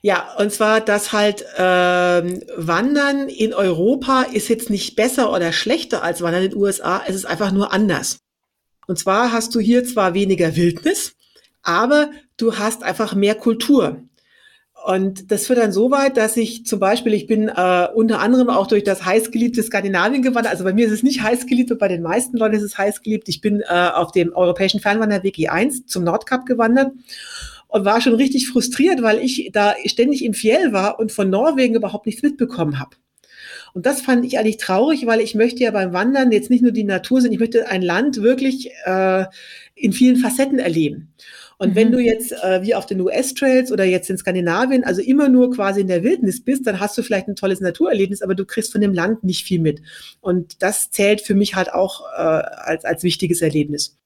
[0.00, 6.02] Ja, und zwar, dass halt ähm, Wandern in Europa ist jetzt nicht besser oder schlechter
[6.02, 7.02] als Wandern in den USA.
[7.06, 8.20] Es ist einfach nur anders.
[8.86, 11.14] Und zwar hast du hier zwar weniger Wildnis,
[11.62, 14.02] aber du hast einfach mehr Kultur.
[14.88, 18.48] Und das führt dann so weit, dass ich zum Beispiel, ich bin äh, unter anderem
[18.48, 20.50] auch durch das heißgeliebte Skandinavien gewandert.
[20.50, 23.28] Also bei mir ist es nicht heißgeliebt, bei den meisten Leuten ist es heißgeliebt.
[23.28, 26.92] Ich bin äh, auf dem europäischen Fernwanderweg E1 zum Nordkap gewandert
[27.66, 31.74] und war schon richtig frustriert, weil ich da ständig im Fjell war und von Norwegen
[31.74, 32.96] überhaupt nichts mitbekommen habe.
[33.74, 36.72] Und das fand ich eigentlich traurig, weil ich möchte ja beim Wandern jetzt nicht nur
[36.72, 39.26] die Natur sehen, ich möchte ein Land wirklich äh,
[39.74, 41.12] in vielen Facetten erleben.
[41.58, 41.74] Und mhm.
[41.74, 45.50] wenn du jetzt äh, wie auf den US-Trails oder jetzt in Skandinavien, also immer nur
[45.50, 48.72] quasi in der Wildnis bist, dann hast du vielleicht ein tolles Naturerlebnis, aber du kriegst
[48.72, 49.82] von dem Land nicht viel mit.
[50.20, 53.98] Und das zählt für mich halt auch äh, als, als wichtiges Erlebnis.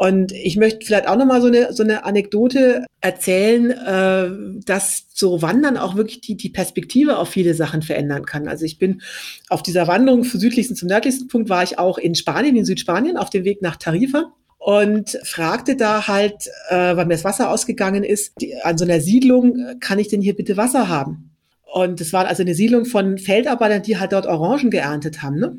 [0.00, 5.42] Und ich möchte vielleicht auch nochmal so eine, so eine Anekdote erzählen, äh, dass so
[5.42, 8.46] Wandern auch wirklich die, die Perspektive auf viele Sachen verändern kann.
[8.46, 9.02] Also ich bin
[9.48, 13.16] auf dieser Wanderung vom südlichsten zum nördlichsten Punkt war ich auch in Spanien, in Südspanien,
[13.16, 14.32] auf dem Weg nach Tarifa
[14.68, 19.00] und fragte da halt, äh, weil mir das Wasser ausgegangen ist, die, an so einer
[19.00, 21.30] Siedlung, äh, kann ich denn hier bitte Wasser haben?
[21.72, 25.38] Und es war also eine Siedlung von Feldarbeitern, die halt dort Orangen geerntet haben.
[25.38, 25.56] Ne?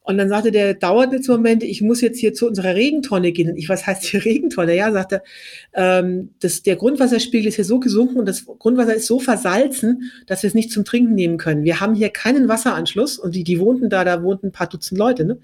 [0.00, 3.32] Und dann sagte der, dauert jetzt einen Moment, ich muss jetzt hier zu unserer Regentonne
[3.32, 3.50] gehen.
[3.50, 4.74] Und ich, was heißt hier Regentonne?
[4.74, 5.22] Ja, sagte,
[5.74, 10.42] ähm, das, der Grundwasserspiegel ist hier so gesunken und das Grundwasser ist so versalzen, dass
[10.42, 11.64] wir es nicht zum Trinken nehmen können.
[11.64, 14.96] Wir haben hier keinen Wasseranschluss und die, die wohnten da, da wohnten ein paar Dutzend
[14.96, 15.26] Leute.
[15.26, 15.38] Ne?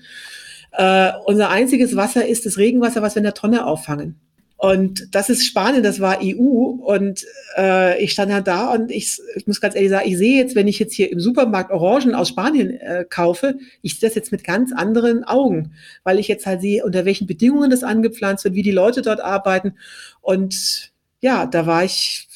[0.79, 4.15] Äh, unser einziges Wasser ist das Regenwasser, was wir in der Tonne auffangen.
[4.57, 6.39] Und das ist Spanien, das war EU.
[6.41, 7.27] Und
[7.57, 10.55] äh, ich stand ja da und ich, ich muss ganz ehrlich sagen, ich sehe jetzt,
[10.55, 14.31] wenn ich jetzt hier im Supermarkt Orangen aus Spanien äh, kaufe, ich sehe das jetzt
[14.31, 15.73] mit ganz anderen Augen,
[16.05, 19.21] weil ich jetzt halt sehe, unter welchen Bedingungen das angepflanzt wird, wie die Leute dort
[19.21, 19.75] arbeiten.
[20.21, 22.28] Und ja, da war ich,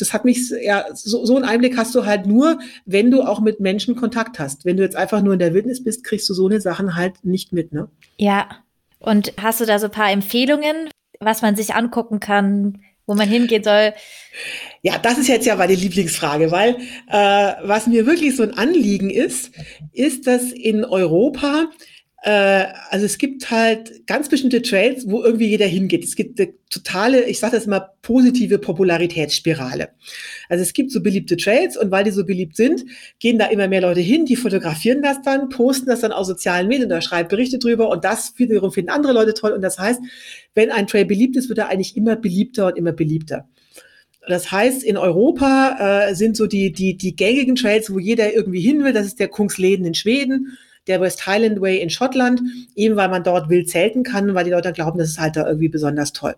[0.00, 3.40] das hat mich, ja, so, so einen Einblick hast du halt nur, wenn du auch
[3.40, 4.64] mit Menschen Kontakt hast.
[4.64, 7.24] Wenn du jetzt einfach nur in der Wildnis bist, kriegst du so eine Sachen halt
[7.24, 7.88] nicht mit, ne?
[8.18, 8.48] Ja.
[8.98, 10.90] Und hast du da so ein paar Empfehlungen,
[11.20, 13.92] was man sich angucken kann, wo man hingehen soll?
[14.82, 16.76] Ja, das ist jetzt ja meine Lieblingsfrage, weil
[17.10, 19.50] äh, was mir wirklich so ein Anliegen ist,
[19.92, 21.66] ist, dass in Europa
[22.22, 26.04] also es gibt halt ganz bestimmte Trails, wo irgendwie jeder hingeht.
[26.04, 29.88] Es gibt eine totale, ich sage das immer, positive Popularitätsspirale.
[30.50, 32.84] Also es gibt so beliebte Trails und weil die so beliebt sind,
[33.20, 36.68] gehen da immer mehr Leute hin, die fotografieren das dann, posten das dann auf sozialen
[36.68, 39.52] Medien oder schreiben Berichte drüber und das wiederum finden andere Leute toll.
[39.52, 40.00] Und das heißt,
[40.54, 43.48] wenn ein Trail beliebt ist, wird er eigentlich immer beliebter und immer beliebter.
[44.28, 48.60] Das heißt, in Europa äh, sind so die, die, die gängigen Trails, wo jeder irgendwie
[48.60, 48.92] hin will.
[48.92, 52.40] Das ist der Kungsleden in Schweden der West Highland Way in Schottland,
[52.74, 55.46] eben weil man dort wild zelten kann, weil die Leute glauben, das ist halt da
[55.46, 56.34] irgendwie besonders toll.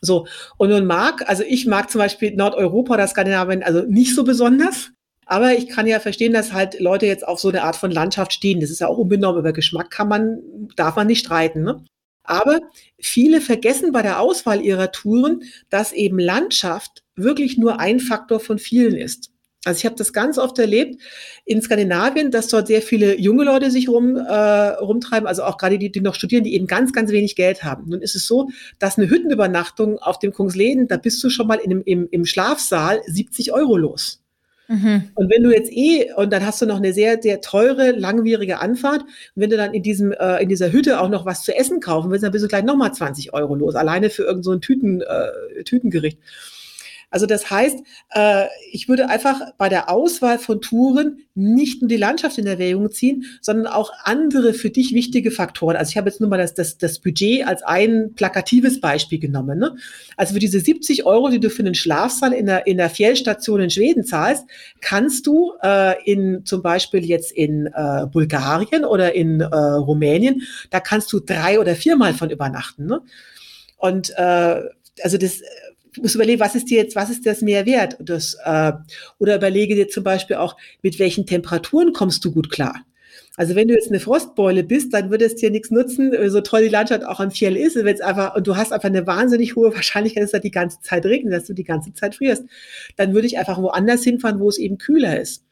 [0.00, 4.24] So, und nun mag, also ich mag zum Beispiel Nordeuropa oder Skandinavien also nicht so
[4.24, 4.90] besonders,
[5.26, 8.32] aber ich kann ja verstehen, dass halt Leute jetzt auf so eine Art von Landschaft
[8.32, 8.60] stehen.
[8.60, 9.40] Das ist ja auch unbenommen.
[9.40, 10.38] Über Geschmack kann man,
[10.76, 11.62] darf man nicht streiten.
[11.62, 11.84] Ne?
[12.22, 12.60] Aber
[13.00, 18.58] viele vergessen bei der Auswahl ihrer Touren, dass eben Landschaft wirklich nur ein Faktor von
[18.58, 19.32] vielen ist.
[19.66, 21.02] Also ich habe das ganz oft erlebt
[21.44, 25.78] in Skandinavien, dass dort sehr viele junge Leute sich rum, äh, rumtreiben, also auch gerade
[25.78, 27.88] die, die noch studieren, die eben ganz, ganz wenig Geld haben.
[27.88, 28.48] Nun ist es so,
[28.78, 32.24] dass eine Hüttenübernachtung auf dem Kungsleden, da bist du schon mal in dem, im, im
[32.24, 34.22] Schlafsaal 70 Euro los.
[34.68, 35.10] Mhm.
[35.14, 38.60] Und wenn du jetzt eh, und dann hast du noch eine sehr, sehr teure, langwierige
[38.60, 41.54] Anfahrt, und wenn du dann in diesem, äh, in dieser Hütte auch noch was zu
[41.56, 44.56] essen kaufen willst, dann bist du gleich nochmal 20 Euro los, alleine für irgendein so
[44.58, 46.18] Tüten, äh, Tütengericht.
[47.10, 47.78] Also das heißt,
[48.14, 52.90] äh, ich würde einfach bei der Auswahl von Touren nicht nur die Landschaft in Erwägung
[52.90, 55.76] ziehen, sondern auch andere für dich wichtige Faktoren.
[55.76, 59.58] Also ich habe jetzt nur mal das, das, das Budget als ein plakatives Beispiel genommen.
[59.58, 59.76] Ne?
[60.16, 63.60] Also für diese 70 Euro, die du für einen Schlafsaal in der, in der Fjellstation
[63.60, 64.44] in Schweden zahlst,
[64.80, 70.80] kannst du äh, in zum Beispiel jetzt in äh, Bulgarien oder in äh, Rumänien, da
[70.80, 72.86] kannst du drei oder viermal von übernachten.
[72.86, 73.00] Ne?
[73.76, 74.62] Und äh,
[75.02, 75.42] also das
[75.96, 77.96] Du musst überlegen, was ist dir jetzt, was ist das mehr wert?
[78.00, 78.72] Das, äh,
[79.18, 82.84] oder überlege dir zum Beispiel auch, mit welchen Temperaturen kommst du gut klar?
[83.36, 86.40] Also wenn du jetzt eine Frostbeule bist, dann würde es dir nichts nutzen, äh, so
[86.40, 89.06] toll die Landschaft auch am Fjell ist, wenn es einfach, und du hast einfach eine
[89.06, 92.14] wahnsinnig hohe Wahrscheinlichkeit, dass es da die ganze Zeit regnet, dass du die ganze Zeit
[92.14, 92.44] frierst.
[92.96, 95.44] Dann würde ich einfach woanders hinfahren, wo es eben kühler ist.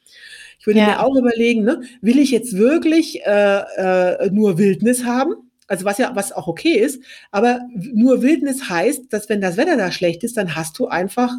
[0.59, 0.87] Ich würde ja.
[0.87, 5.35] mir auch überlegen, ne, will ich jetzt wirklich äh, äh, nur Wildnis haben?
[5.67, 7.61] Also was ja, was auch okay ist, aber
[7.93, 11.31] nur Wildnis heißt, dass wenn das Wetter da schlecht ist, dann hast du einfach,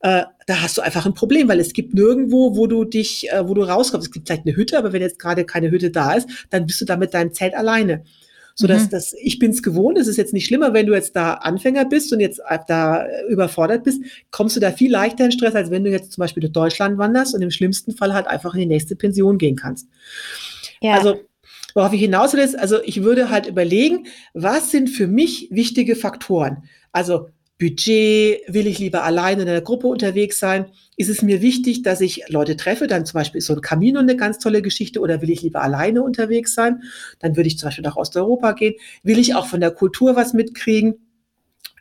[0.00, 3.48] äh, da hast du einfach ein Problem, weil es gibt nirgendwo, wo du dich, äh,
[3.48, 4.08] wo du rauskommst.
[4.08, 6.80] Es gibt vielleicht eine Hütte, aber wenn jetzt gerade keine Hütte da ist, dann bist
[6.80, 8.02] du da mit deinem Zelt alleine.
[8.60, 8.90] So dass mhm.
[8.90, 12.12] das, ich bin's gewohnt, es ist jetzt nicht schlimmer, wenn du jetzt da Anfänger bist
[12.12, 14.02] und jetzt da überfordert bist,
[14.32, 16.98] kommst du da viel leichter in Stress, als wenn du jetzt zum Beispiel durch Deutschland
[16.98, 19.86] wanderst und im schlimmsten Fall halt einfach in die nächste Pension gehen kannst.
[20.80, 20.94] Ja.
[20.94, 21.20] Also
[21.74, 25.96] Worauf ich hinaus will, ist, also ich würde halt überlegen, was sind für mich wichtige
[25.96, 26.64] Faktoren?
[26.92, 30.66] Also Budget, will ich lieber alleine in einer Gruppe unterwegs sein?
[30.96, 32.86] Ist es mir wichtig, dass ich Leute treffe?
[32.86, 35.60] Dann zum Beispiel ist so ein Camino eine ganz tolle Geschichte oder will ich lieber
[35.60, 36.82] alleine unterwegs sein?
[37.18, 38.74] Dann würde ich zum Beispiel nach Osteuropa gehen.
[39.02, 41.00] Will ich auch von der Kultur was mitkriegen?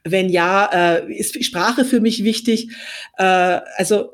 [0.04, 2.72] Wenn ja, äh, ist Sprache für mich wichtig?
[3.18, 4.14] Äh, also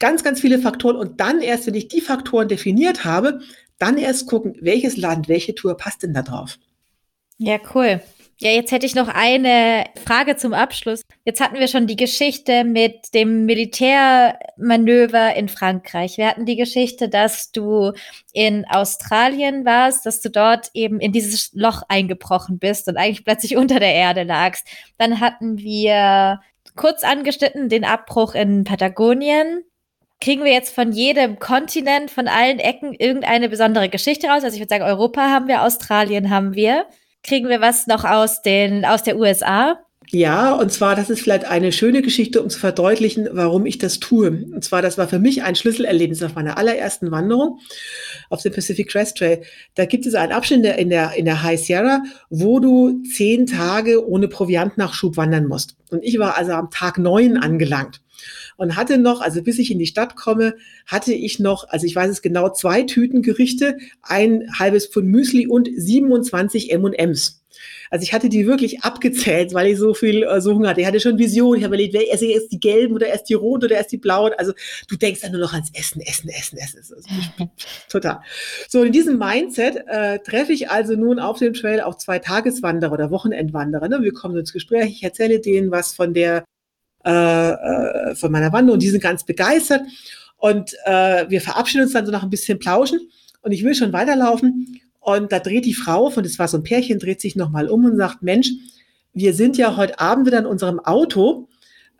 [0.00, 0.96] ganz, ganz viele Faktoren.
[0.96, 3.38] Und dann erst, wenn ich die Faktoren definiert habe,
[3.82, 6.58] dann erst gucken, welches Land, welche Tour passt denn da drauf.
[7.38, 8.00] Ja, cool.
[8.38, 11.02] Ja, jetzt hätte ich noch eine Frage zum Abschluss.
[11.24, 16.16] Jetzt hatten wir schon die Geschichte mit dem Militärmanöver in Frankreich.
[16.18, 17.92] Wir hatten die Geschichte, dass du
[18.32, 23.56] in Australien warst, dass du dort eben in dieses Loch eingebrochen bist und eigentlich plötzlich
[23.56, 24.66] unter der Erde lagst.
[24.98, 26.40] Dann hatten wir
[26.74, 29.64] kurz angeschnitten den Abbruch in Patagonien
[30.22, 34.44] kriegen wir jetzt von jedem Kontinent, von allen Ecken irgendeine besondere Geschichte raus.
[34.44, 36.86] Also ich würde sagen, Europa haben wir, Australien haben wir.
[37.24, 39.80] Kriegen wir was noch aus den, aus der USA?
[40.10, 43.98] Ja, und zwar, das ist vielleicht eine schöne Geschichte, um zu verdeutlichen, warum ich das
[43.98, 44.28] tue.
[44.28, 47.58] Und zwar, das war für mich ein Schlüsselerlebnis auf meiner allerersten Wanderung
[48.28, 49.42] auf dem Pacific Crest Trail.
[49.74, 54.06] Da gibt es einen Abschnitt in der, in der High Sierra, wo du zehn Tage
[54.06, 55.76] ohne Proviantnachschub wandern musst.
[55.90, 58.01] Und ich war also am Tag neun angelangt
[58.56, 60.54] und hatte noch, also bis ich in die Stadt komme,
[60.86, 65.46] hatte ich noch, also ich weiß es genau, zwei Tüten Gerichte, ein halbes Pfund Müsli
[65.46, 67.42] und 27 M&Ms.
[67.90, 70.80] Also ich hatte die wirklich abgezählt, weil ich so viel äh, so Hunger hatte.
[70.80, 71.58] Ich hatte schon Visionen.
[71.58, 73.92] Ich habe überlegt, wer esse ich erst die gelben oder erst die roten oder erst
[73.92, 74.32] die blauen.
[74.38, 74.52] Also
[74.88, 76.82] du denkst dann nur noch ans Essen, Essen, Essen, Essen.
[77.90, 78.20] total.
[78.68, 82.92] So, in diesem Mindset äh, treffe ich also nun auf dem Trail auch zwei Tageswanderer
[82.92, 83.88] oder Wochenendwanderer.
[83.88, 83.98] Ne?
[84.00, 84.90] Wir kommen ins Gespräch.
[84.90, 86.44] Ich erzähle denen was von der
[87.04, 89.82] äh, äh, von meiner Wanderung und die sind ganz begeistert.
[90.36, 93.00] Und äh, wir verabschieden uns dann so nach ein bisschen Plauschen.
[93.42, 94.80] Und ich will schon weiterlaufen.
[95.00, 97.84] Und da dreht die Frau, von das war so ein Pärchen, dreht sich nochmal um
[97.84, 98.50] und sagt, Mensch,
[99.12, 101.48] wir sind ja heute Abend wieder in unserem Auto.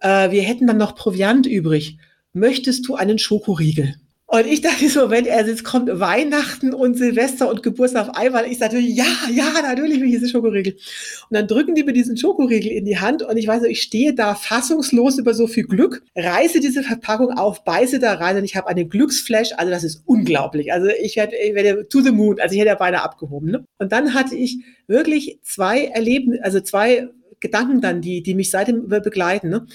[0.00, 1.98] Äh, wir hätten dann noch Proviant übrig.
[2.32, 3.96] Möchtest du einen Schokoriegel?
[4.34, 8.46] Und ich dachte so, wenn er jetzt kommt Weihnachten und Silvester und Geburtstag auf einmal,
[8.46, 10.72] ich sage natürlich, ja, ja, natürlich will ich diese Schokoriegel.
[10.72, 14.14] Und dann drücken die mir diesen Schokoriegel in die Hand und ich weiß, ich stehe
[14.14, 18.56] da fassungslos über so viel Glück, reiße diese Verpackung auf, beiße da rein und ich
[18.56, 19.50] habe einen Glücksflash.
[19.58, 20.72] Also das ist unglaublich.
[20.72, 22.40] Also ich werde, ich werde to the moon.
[22.40, 23.50] Also ich hätte ja beinahe abgehoben.
[23.50, 23.66] Ne?
[23.78, 27.10] Und dann hatte ich wirklich zwei Erlebnisse, also zwei
[27.43, 29.51] Gedanken dann, die, die mich seitdem begleiten.
[29.51, 29.66] Ne?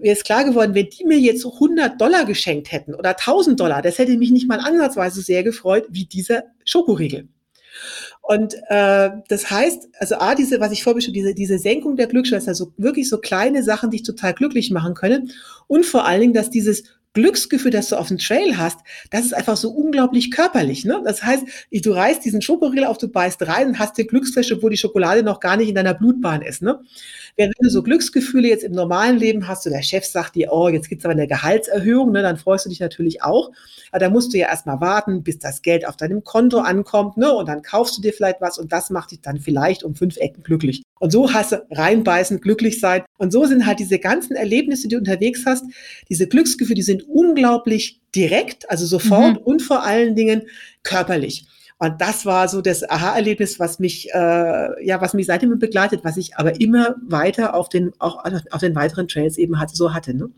[0.00, 3.82] Mir ist klar geworden, wenn die mir jetzt 100 Dollar geschenkt hätten oder 1000 Dollar,
[3.82, 7.28] das hätte mich nicht mal ansatzweise sehr gefreut wie dieser Schokoriegel.
[8.22, 12.54] Und äh, das heißt, also A, diese, was ich vorbeschrieben, diese, diese Senkung der Glücksschwester,
[12.54, 15.32] so wirklich so kleine Sachen, die dich total glücklich machen können.
[15.68, 16.84] Und vor allen Dingen, dass dieses
[17.16, 20.84] Glücksgefühl, das du auf dem Trail hast, das ist einfach so unglaublich körperlich.
[20.84, 21.00] Ne?
[21.02, 24.68] Das heißt, du reißt diesen Schokoriegel auf, du beißt rein und hast die Glücksfläche, wo
[24.68, 26.60] die Schokolade noch gar nicht in deiner Blutbahn ist.
[26.60, 26.78] Ne?
[27.38, 30.68] Wenn du so Glücksgefühle jetzt im normalen Leben hast, so der Chef sagt dir, oh,
[30.68, 33.50] jetzt gibt's aber eine Gehaltserhöhung, ne, dann freust du dich natürlich auch.
[33.90, 37.32] Aber da musst du ja erstmal warten, bis das Geld auf deinem Konto ankommt, ne?
[37.32, 40.16] Und dann kaufst du dir vielleicht was und das macht dich dann vielleicht um fünf
[40.16, 40.82] Ecken glücklich.
[40.98, 43.02] Und so hast du reinbeißen, glücklich sein.
[43.18, 45.64] Und so sind halt diese ganzen Erlebnisse, die du unterwegs hast,
[46.08, 49.42] diese Glücksgefühle, die sind unglaublich direkt, also sofort mhm.
[49.44, 50.42] und vor allen Dingen
[50.82, 51.46] körperlich.
[51.78, 56.16] Und das war so das Aha-Erlebnis, was mich, äh, ja, was mich seitdem begleitet, was
[56.16, 60.14] ich aber immer weiter auf den, auch auf den weiteren Trails eben hatte, so hatte.
[60.14, 60.30] Ne?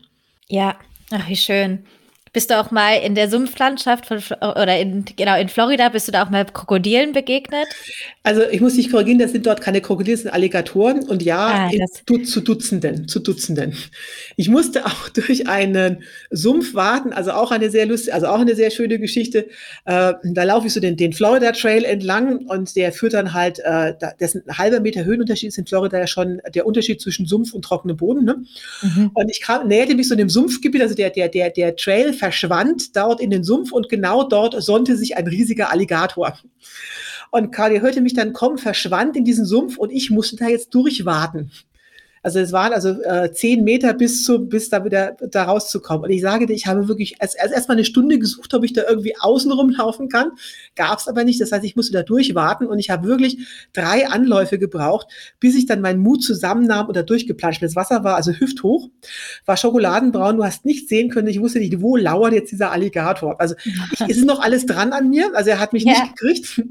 [0.49, 0.75] Ja,
[1.11, 1.85] ach, wie schön.
[2.33, 6.11] Bist du auch mal in der Sumpflandschaft von, oder in, genau, in Florida, bist du
[6.11, 7.67] da auch mal Krokodilen begegnet?
[8.23, 11.67] Also ich muss dich korrigieren, das sind dort keine Krokodile, das sind Alligatoren und ja,
[11.67, 13.75] ah, in, zu Dutzenden, zu Dutzenden.
[14.35, 18.55] Ich musste auch durch einen Sumpf warten, also auch eine sehr lustige, also auch eine
[18.55, 19.47] sehr schöne Geschichte.
[19.85, 23.59] Äh, da laufe ich so den, den Florida Trail entlang und der führt dann halt,
[23.59, 27.01] äh, da, das ist ein halber Meter Höhenunterschied, ist in Florida ja schon der Unterschied
[27.01, 28.25] zwischen Sumpf und trockenem Boden.
[28.25, 28.43] Ne?
[28.81, 29.11] Mhm.
[29.13, 32.95] Und ich kam, näherte mich so dem Sumpfgebiet, also der, der, der, der Trail verschwand
[32.95, 36.37] dort in den Sumpf und genau dort sonnte sich ein riesiger Alligator.
[37.31, 40.73] Und Cardi hörte mich dann kommen, verschwand in diesen Sumpf und ich musste da jetzt
[40.75, 41.51] durchwarten.
[42.23, 46.03] Also es waren also äh, zehn Meter bis zu, bis da wieder da rauszukommen.
[46.03, 48.63] Und ich sage dir, ich habe wirklich erst, erst erst mal eine Stunde gesucht, ob
[48.63, 50.31] ich da irgendwie außen rumlaufen kann.
[50.75, 51.39] Gab es aber nicht.
[51.41, 53.37] Das heißt, ich musste da durchwarten und ich habe wirklich
[53.73, 55.07] drei Anläufe gebraucht,
[55.39, 57.61] bis ich dann meinen Mut zusammennahm und da durchgeplanscht.
[57.61, 58.89] Das Wasser war also hüfthoch,
[59.45, 60.37] war schokoladenbraun.
[60.37, 61.27] Du hast nichts sehen können.
[61.27, 63.39] Ich wusste nicht, wo lauert jetzt dieser Alligator.
[63.39, 65.31] Also ich, es ist noch alles dran an mir.
[65.35, 65.91] Also er hat mich ja.
[65.91, 66.61] nicht gekriegt.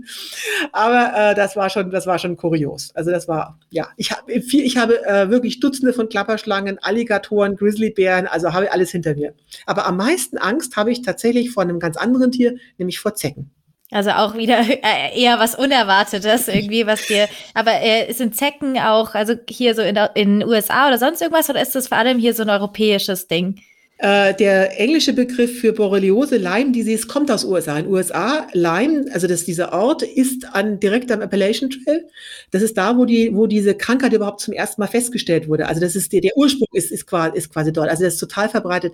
[0.72, 2.90] Aber äh, das war schon, das war schon kurios.
[2.94, 7.57] Also das war, ja, ich habe viel, ich habe äh, wirklich Dutzende von Klapperschlangen, Alligatoren,
[7.57, 9.34] Grizzlybären, also habe ich alles hinter mir.
[9.66, 13.51] Aber am meisten Angst habe ich tatsächlich vor einem ganz anderen Tier, nämlich vor Zecken.
[13.91, 19.14] Also auch wieder äh, eher was Unerwartetes irgendwie, was wir, aber äh, sind Zecken auch,
[19.14, 22.34] also hier so in den USA oder sonst irgendwas, oder ist das vor allem hier
[22.34, 23.61] so ein europäisches Ding?
[24.01, 27.80] Äh, der englische Begriff für Borreliose, Lyme Disease, kommt aus USA.
[27.80, 32.07] In USA, Lyme, also das, dieser Ort ist an, direkt am Appalachian Trail.
[32.53, 35.66] Das ist da, wo die, wo diese Krankheit überhaupt zum ersten Mal festgestellt wurde.
[35.66, 37.90] Also das ist der, der Ursprung ist, ist, quasi, ist quasi dort.
[37.90, 38.92] Also das ist total verbreitet.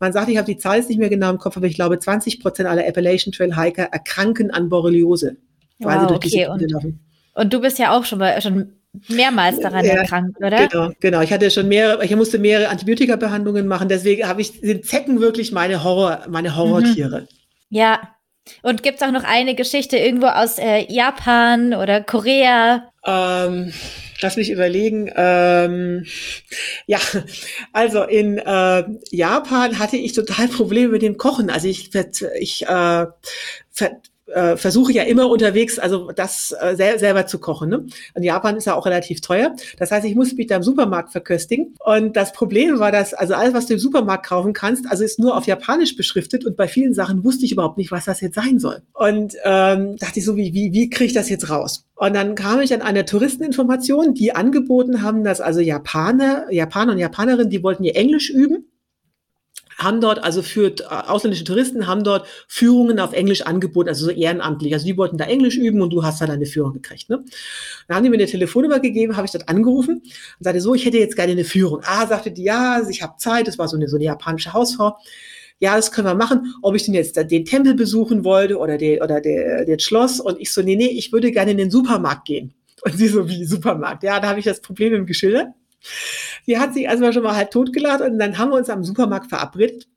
[0.00, 2.00] Man sagt, ich habe die Zahl jetzt nicht mehr genau im Kopf, aber ich glaube,
[2.00, 5.36] 20 Prozent aller Appalachian Trail Hiker erkranken an Borreliose.
[5.78, 6.48] Wow, okay.
[6.48, 6.92] Und,
[7.34, 8.72] und, du bist ja auch schon mal schon
[9.08, 10.66] mehrmals daran ja, erkrankt, oder?
[10.66, 11.20] Genau, genau.
[11.20, 15.52] Ich hatte schon mehrere, ich musste mehrere Antibiotika-Behandlungen machen, deswegen habe ich, sind Zecken wirklich
[15.52, 17.22] meine Horror, meine Horrortiere.
[17.22, 17.26] Mhm.
[17.70, 18.00] Ja.
[18.62, 22.90] Und gibt es auch noch eine Geschichte irgendwo aus äh, Japan oder Korea?
[23.06, 23.72] Ähm,
[24.20, 25.10] lass mich überlegen.
[25.14, 26.06] Ähm,
[26.86, 26.98] ja,
[27.72, 31.50] also in äh, Japan hatte ich total Probleme mit dem Kochen.
[31.50, 31.90] Also ich,
[32.40, 33.06] ich äh,
[34.34, 37.70] äh, versuche ja immer unterwegs, also das äh, sel selber zu kochen.
[37.70, 37.86] Ne?
[38.14, 39.54] In Japan ist ja auch relativ teuer.
[39.78, 41.74] Das heißt, ich muss mich da im Supermarkt verköstigen.
[41.84, 45.18] Und das Problem war, dass also alles, was du im Supermarkt kaufen kannst, also ist
[45.18, 48.34] nur auf Japanisch beschriftet und bei vielen Sachen wusste ich überhaupt nicht, was das jetzt
[48.34, 48.82] sein soll.
[48.94, 51.86] Und ähm, dachte ich so, wie, wie, wie kriege ich das jetzt raus?
[51.96, 56.98] Und dann kam ich an eine Touristeninformation, die angeboten haben, dass also Japaner, Japaner und
[56.98, 58.69] Japanerinnen, die wollten ihr Englisch üben
[59.80, 64.10] haben dort, also für äh, ausländische Touristen, haben dort Führungen auf Englisch angeboten, also so
[64.10, 64.72] ehrenamtlich.
[64.74, 67.08] Also die wollten da Englisch üben und du hast dann eine Führung gekriegt.
[67.08, 67.24] Ne?
[67.88, 70.84] Dann haben die mir eine Telefonnummer gegeben, habe ich dort angerufen und sagte so, ich
[70.84, 71.80] hätte jetzt gerne eine Führung.
[71.84, 74.98] Ah, sagte die, ja, ich habe Zeit, das war so eine, so eine japanische Hausfrau.
[75.58, 76.54] Ja, das können wir machen.
[76.62, 80.18] Ob ich denn jetzt den Tempel besuchen wollte oder, den, oder der, den Schloss.
[80.20, 82.54] Und ich so, nee, nee, ich würde gerne in den Supermarkt gehen.
[82.82, 84.02] Und sie so, wie Supermarkt?
[84.02, 85.48] Ja, da habe ich das Problem im geschildert.
[86.46, 89.28] Die hat sich erstmal schon mal halt totgelacht und dann haben wir uns am Supermarkt
[89.28, 89.88] verabredet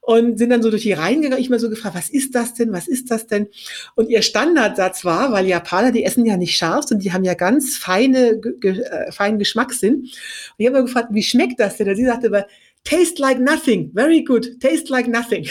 [0.00, 1.40] und sind dann so durch die Reihen gegangen.
[1.40, 2.72] Ich mal so gefragt, was ist das denn?
[2.72, 3.48] Was ist das denn?
[3.94, 7.34] Und ihr Standardsatz war, weil Japaner, die essen ja nicht scharf und die haben ja
[7.34, 9.96] ganz feine, ge, äh, feinen Geschmackssinn.
[9.96, 10.10] Und
[10.56, 11.88] ich habe mal gefragt, wie schmeckt das denn?
[11.88, 12.46] Und sie sagte, aber
[12.84, 15.46] Taste like nothing, very good, taste like nothing.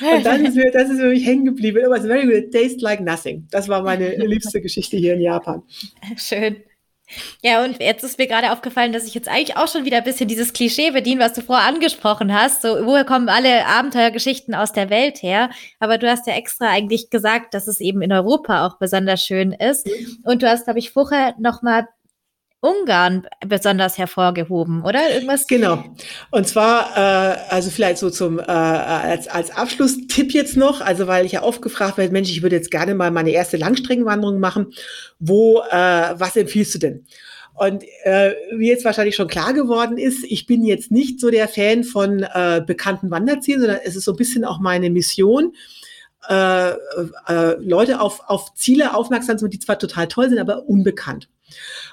[0.00, 1.78] Und dann ist mir, das ist für mich hängen geblieben.
[1.78, 3.46] It was very good, taste like nothing.
[3.50, 5.62] Das war meine liebste Geschichte hier in Japan.
[6.16, 6.56] Schön.
[7.42, 10.04] Ja, und jetzt ist mir gerade aufgefallen, dass ich jetzt eigentlich auch schon wieder ein
[10.04, 12.62] bisschen dieses Klischee bediene, was du vorher angesprochen hast.
[12.62, 15.50] So, woher kommen alle Abenteuergeschichten aus der Welt her?
[15.78, 19.52] Aber du hast ja extra eigentlich gesagt, dass es eben in Europa auch besonders schön
[19.52, 19.88] ist.
[20.24, 21.88] Und du hast, glaube ich, vorher nochmal
[22.60, 25.10] Ungarn besonders hervorgehoben, oder?
[25.14, 25.46] Irgendwas?
[25.46, 25.82] Genau.
[26.30, 31.24] Und zwar, äh, also vielleicht so zum äh, als, als Abschlusstipp jetzt noch, also weil
[31.24, 34.74] ich ja oft gefragt werde, Mensch, ich würde jetzt gerne mal meine erste Langstreckenwanderung machen.
[35.18, 37.06] Wo, äh, was empfiehlst du denn?
[37.54, 41.48] Und äh, wie jetzt wahrscheinlich schon klar geworden ist, ich bin jetzt nicht so der
[41.48, 45.54] Fan von äh, bekannten Wanderzielen, sondern es ist so ein bisschen auch meine Mission,
[46.28, 46.76] äh, äh,
[47.58, 51.28] Leute auf, auf Ziele aufmerksam zu machen, die zwar total toll sind, aber unbekannt.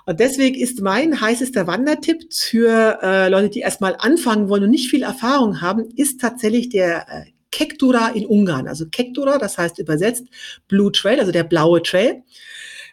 [0.05, 4.89] Und deswegen ist mein heißester Wandertipp für äh, Leute, die erstmal anfangen wollen und nicht
[4.89, 8.68] viel Erfahrung haben, ist tatsächlich der äh, Kektura in Ungarn.
[8.68, 10.26] Also Kektura, das heißt übersetzt
[10.68, 12.24] Blue Trail, also der blaue Trail.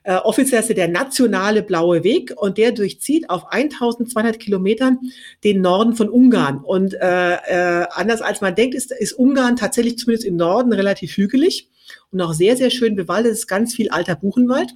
[0.05, 4.99] Äh, offiziell ist er der nationale blaue Weg und der durchzieht auf 1200 Kilometern
[5.45, 6.59] den Norden von Ungarn.
[6.59, 11.17] Und äh, äh, anders als man denkt, ist, ist Ungarn tatsächlich zumindest im Norden relativ
[11.17, 11.71] hügelig
[12.13, 13.33] und auch sehr, sehr schön bewaldet.
[13.33, 14.75] Es ist ganz viel alter Buchenwald.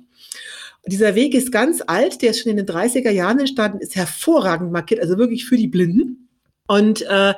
[0.87, 4.73] Dieser Weg ist ganz alt, der ist schon in den 30er Jahren entstanden, ist hervorragend
[4.73, 6.29] markiert, also wirklich für die Blinden.
[6.71, 7.33] Und äh,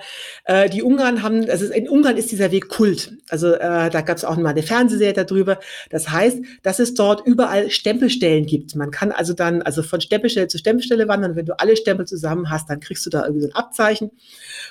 [0.45, 3.13] äh, die Ungarn haben, also in Ungarn ist dieser Weg Kult.
[3.29, 5.61] Also äh, da gab es auch mal eine Fernsehserie darüber.
[5.89, 8.75] Das heißt, dass es dort überall Stempelstellen gibt.
[8.75, 11.37] Man kann also dann also von Stempelstelle zu Stempelstelle wandern.
[11.37, 14.11] Wenn du alle Stempel zusammen hast, dann kriegst du da irgendwie so ein Abzeichen.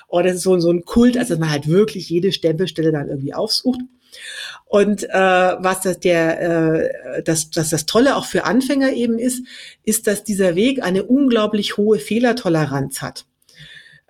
[0.07, 3.07] Und das ist so, so ein Kult, also dass man halt wirklich jede Stempelstelle dann
[3.07, 3.79] irgendwie aufsucht.
[4.65, 9.43] Und äh, was das der äh, das, das das Tolle auch für Anfänger eben ist,
[9.83, 13.25] ist, dass dieser Weg eine unglaublich hohe Fehlertoleranz hat.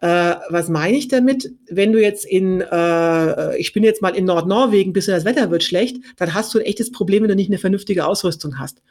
[0.01, 1.51] Äh, was meine ich damit?
[1.69, 5.63] Wenn du jetzt in, äh, ich bin jetzt mal in Nordnorwegen, bis das Wetter wird
[5.63, 8.81] schlecht, dann hast du ein echtes Problem, wenn du nicht eine vernünftige Ausrüstung hast.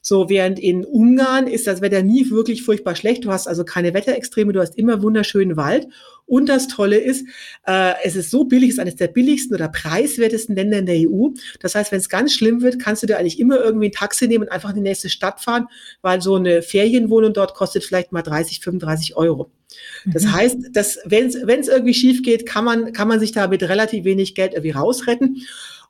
[0.00, 3.24] So, während in Ungarn ist das Wetter nie wirklich furchtbar schlecht.
[3.24, 5.88] Du hast also keine Wetterextreme, du hast immer wunderschönen Wald.
[6.24, 7.26] Und das Tolle ist,
[7.66, 10.96] äh, es ist so billig, es ist eines der billigsten oder preiswertesten Länder in der
[10.96, 11.28] EU.
[11.60, 14.28] Das heißt, wenn es ganz schlimm wird, kannst du dir eigentlich immer irgendwie ein Taxi
[14.28, 15.66] nehmen und einfach in die nächste Stadt fahren,
[16.02, 19.50] weil so eine Ferienwohnung dort kostet vielleicht mal 30, 35 Euro.
[20.06, 20.32] Das mhm.
[20.32, 24.04] heißt, dass wenn es irgendwie schief geht, kann man, kann man sich da mit relativ
[24.04, 25.42] wenig Geld irgendwie rausretten.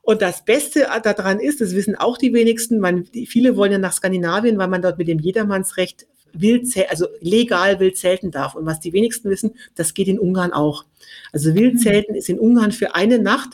[0.09, 3.93] Und das Beste daran ist, das wissen auch die wenigsten, man, viele wollen ja nach
[3.93, 8.55] Skandinavien, weil man dort mit dem Jedermannsrecht wild, also legal wild zelten darf.
[8.55, 10.85] Und was die wenigsten wissen, das geht in Ungarn auch.
[11.31, 12.17] Also Wildzelten mhm.
[12.17, 13.49] ist in Ungarn für eine Nacht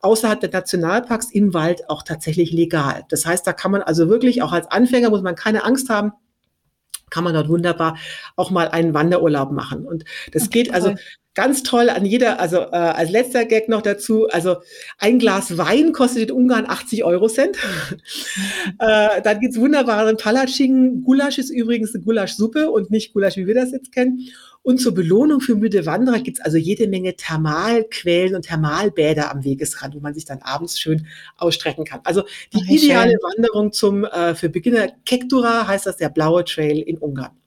[0.00, 3.04] außerhalb der Nationalparks im Wald auch tatsächlich legal.
[3.10, 6.12] Das heißt, da kann man also wirklich, auch als Anfänger muss man keine Angst haben,
[7.10, 7.98] kann man dort wunderbar
[8.34, 9.84] auch mal einen Wanderurlaub machen.
[9.84, 10.94] Und das okay, geht also
[11.38, 14.56] ganz toll an jeder, also äh, als letzter Gag noch dazu, also
[14.98, 17.56] ein Glas Wein kostet in Ungarn 80 Euro Cent.
[18.80, 21.04] äh, dann gibt's wunderbaren Palatschingen.
[21.04, 24.26] Gulasch ist übrigens eine Gulaschsuppe und nicht Gulasch, wie wir das jetzt kennen.
[24.62, 29.94] Und zur Belohnung für müde Wanderer gibt's also jede Menge Thermalquellen und Thermalbäder am Wegesrand,
[29.94, 32.00] wo man sich dann abends schön ausstrecken kann.
[32.02, 33.20] Also die Ach, ideale schön.
[33.22, 37.38] Wanderung zum äh, für Beginner Kektura heißt das der blaue Trail in Ungarn.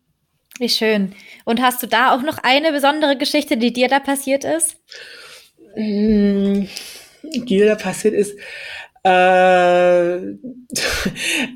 [0.61, 1.15] Wie schön.
[1.43, 4.77] Und hast du da auch noch eine besondere Geschichte, die dir da passiert ist?
[5.73, 6.69] Hm,
[7.23, 8.37] die dir da passiert ist.
[9.03, 10.17] Äh,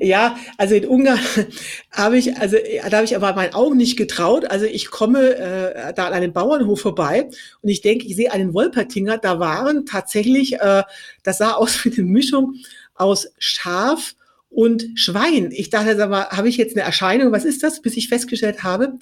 [0.00, 1.20] ja, also in Ungarn
[1.92, 2.56] habe ich, also
[2.90, 4.50] da habe ich aber meinen Augen nicht getraut.
[4.50, 7.28] Also ich komme äh, da an einem Bauernhof vorbei
[7.62, 9.18] und ich denke, ich sehe einen Wolpertinger.
[9.18, 10.82] Da waren tatsächlich, äh,
[11.22, 12.54] das sah aus wie eine Mischung
[12.96, 14.16] aus Schaf
[14.56, 15.50] und Schwein.
[15.52, 17.30] Ich dachte, sag mal, habe ich jetzt eine Erscheinung?
[17.30, 17.82] Was ist das?
[17.82, 18.94] Bis ich festgestellt habe,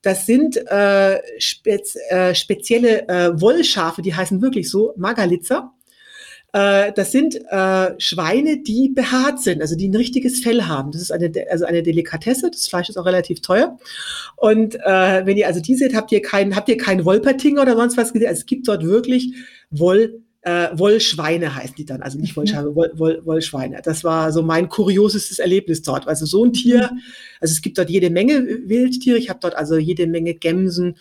[0.00, 5.72] das sind äh, spez äh, spezielle äh, Wollschafe, die heißen wirklich so Magalitzer.
[6.52, 10.92] Äh, das sind äh, Schweine, die behaart sind, also die ein richtiges Fell haben.
[10.92, 12.52] Das ist eine, also eine Delikatesse.
[12.52, 13.76] Das Fleisch ist auch relativ teuer.
[14.36, 17.74] Und äh, wenn ihr also die seht, habt ihr keinen, habt ihr keinen Wolperting oder
[17.74, 18.28] sonst was gesehen.
[18.28, 19.34] Also es gibt dort wirklich
[19.70, 22.40] Woll äh, Wollschweine heißen die dann, also nicht mhm.
[22.40, 23.80] Wollschweine, Woll, Woll, Wollschweine.
[23.82, 26.08] Das war so mein kuriosestes Erlebnis dort.
[26.08, 27.00] Also so ein Tier, mhm.
[27.40, 29.18] also es gibt dort jede Menge Wildtiere.
[29.18, 30.96] Ich habe dort also jede Menge Gämsen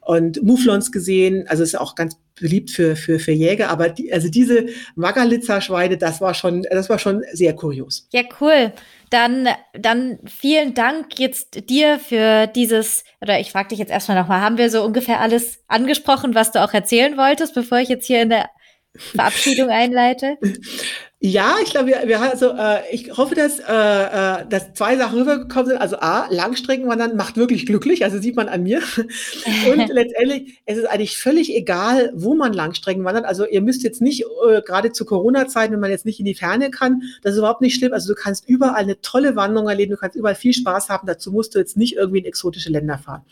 [0.00, 1.44] und Mufflons gesehen.
[1.48, 3.68] Also ist auch ganz beliebt für, für, für Jäger.
[3.68, 8.06] Aber die, also diese Magalitzer-Schweine, das war schon, das war schon sehr kurios.
[8.12, 8.72] Ja, cool.
[9.10, 14.40] Dann, dann vielen Dank jetzt dir für dieses, oder ich frage dich jetzt erstmal nochmal,
[14.40, 18.22] haben wir so ungefähr alles angesprochen, was du auch erzählen wolltest, bevor ich jetzt hier
[18.22, 18.48] in der
[18.96, 20.38] Verabschiedung einleite?
[21.20, 25.18] Ja, ich glaube, wir, wir also, äh, ich hoffe, dass, äh, äh, dass zwei Sachen
[25.18, 25.78] rübergekommen sind.
[25.78, 28.82] Also A, Langstreckenwandern macht wirklich glücklich, also sieht man an mir.
[29.68, 33.24] Und letztendlich, es ist eigentlich völlig egal, wo man Langstrecken wandert.
[33.24, 36.36] Also ihr müsst jetzt nicht, äh, gerade zu Corona-Zeiten, wenn man jetzt nicht in die
[36.36, 37.92] Ferne kann, das ist überhaupt nicht schlimm.
[37.92, 41.08] Also du kannst überall eine tolle Wanderung erleben, du kannst überall viel Spaß haben.
[41.08, 43.22] Dazu musst du jetzt nicht irgendwie in exotische Länder fahren.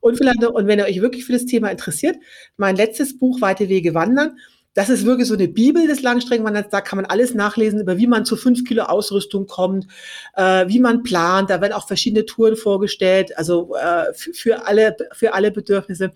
[0.00, 2.16] Und vielleicht, und wenn ihr euch wirklich für das Thema interessiert,
[2.56, 4.36] mein letztes Buch, Weite Wege wandern,
[4.74, 6.68] das ist wirklich so eine Bibel des Langstreckenwanderns.
[6.70, 9.86] Da kann man alles nachlesen, über wie man zu fünf Kilo Ausrüstung kommt,
[10.36, 11.50] äh, wie man plant.
[11.50, 16.12] Da werden auch verschiedene Touren vorgestellt, also äh, für, alle, für alle Bedürfnisse.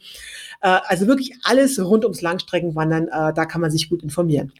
[0.61, 3.09] Äh, also wirklich alles rund ums Langstreckenwandern.
[3.09, 4.53] Äh, da kann man sich gut informieren.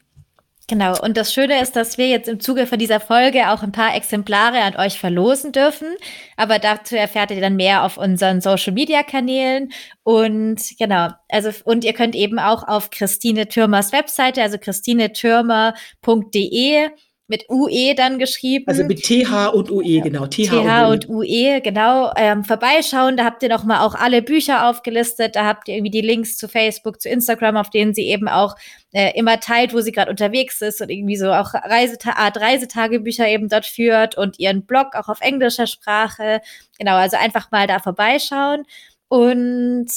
[0.67, 3.71] Genau, und das Schöne ist, dass wir jetzt im Zuge von dieser Folge auch ein
[3.71, 5.89] paar Exemplare an euch verlosen dürfen.
[6.37, 9.71] Aber dazu erfährt ihr dann mehr auf unseren Social Media Kanälen.
[10.01, 16.89] Und genau, also, und ihr könnt eben auch auf Christine Türmers Webseite, also christinetürmer.de,
[17.27, 18.65] mit UE dann geschrieben.
[18.67, 20.27] Also mit TH und UE, genau.
[20.27, 22.11] TH, TH und, UE, UE genau.
[22.15, 25.35] Ähm, vorbeischauen, da habt ihr nochmal auch alle Bücher aufgelistet.
[25.35, 28.55] Da habt ihr irgendwie die Links zu Facebook, zu Instagram, auf denen sie eben auch
[28.91, 33.27] äh, immer teilt, wo sie gerade unterwegs ist und irgendwie so auch Reiseta Art Reisetagebücher
[33.27, 36.41] eben dort führt und ihren Blog auch auf englischer Sprache.
[36.77, 38.65] Genau, also einfach mal da vorbeischauen.
[39.07, 39.87] Und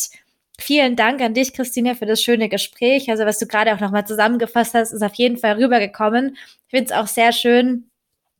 [0.60, 3.08] Vielen Dank an dich, Christine, für das schöne Gespräch.
[3.10, 6.36] Also, was du gerade auch nochmal zusammengefasst hast, ist auf jeden Fall rübergekommen.
[6.36, 7.87] Ich finde es auch sehr schön,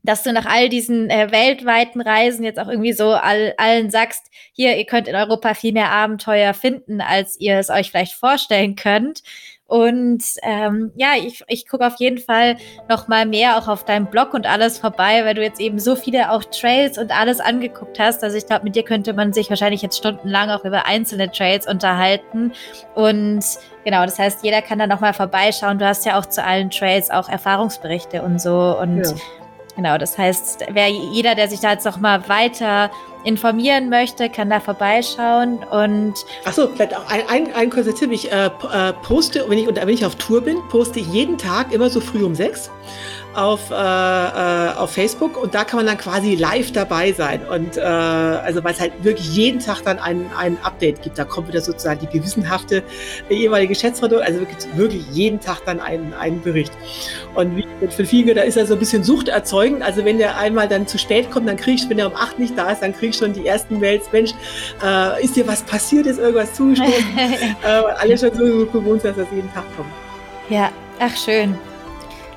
[0.09, 4.25] dass du nach all diesen äh, weltweiten Reisen jetzt auch irgendwie so all, allen sagst,
[4.55, 8.75] hier, ihr könnt in Europa viel mehr Abenteuer finden, als ihr es euch vielleicht vorstellen
[8.75, 9.23] könnt.
[9.67, 12.57] Und ähm, ja, ich, ich gucke auf jeden Fall
[12.89, 15.95] noch mal mehr auch auf deinem Blog und alles vorbei, weil du jetzt eben so
[15.95, 18.25] viele auch Trails und alles angeguckt hast.
[18.25, 21.69] Also ich glaube, mit dir könnte man sich wahrscheinlich jetzt stundenlang auch über einzelne Trails
[21.69, 22.53] unterhalten.
[22.95, 23.45] Und
[23.85, 25.79] genau, das heißt, jeder kann da noch mal vorbeischauen.
[25.79, 28.75] Du hast ja auch zu allen Trails auch Erfahrungsberichte und so.
[28.81, 29.13] Und ja.
[29.79, 32.91] Genau, das heißt, wer jeder, der sich da jetzt noch mal weiter
[33.23, 36.15] informieren möchte, kann da vorbeischauen und.
[36.45, 38.11] Achso, vielleicht auch ein, ein, ein kurzer Tipp.
[38.11, 41.73] Ich äh, äh, poste, wenn ich, wenn ich auf Tour bin, poste ich jeden Tag
[41.73, 42.71] immer so früh um sechs
[43.39, 47.41] auf, äh, äh, auf Facebook und da kann man dann quasi live dabei sein.
[47.47, 51.19] Und äh, also weil es halt wirklich jeden Tag dann ein, ein Update gibt.
[51.19, 52.83] Da kommt wieder sozusagen die gewissenhafte
[53.31, 54.21] ehemalige Geschäftsführung.
[54.21, 56.73] Also gibt wirklich jeden Tag dann einen, einen Bericht.
[57.37, 59.83] Und wie für viele, da ist er so ein bisschen Sucht erzeugend.
[59.83, 62.41] Also wenn der einmal dann zu spät kommt, dann kriege ich, wenn er um acht
[62.41, 64.33] nicht da ist, dann kriege ich schon die ersten Mails, Mensch,
[64.85, 66.93] äh, ist dir was passiert, ist irgendwas zugestoßen?
[67.63, 69.91] äh, alle schon so gewohnt, dass das jeden Tag kommt.
[70.49, 71.57] Ja, ach schön.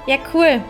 [0.06, 0.62] Ja, cool.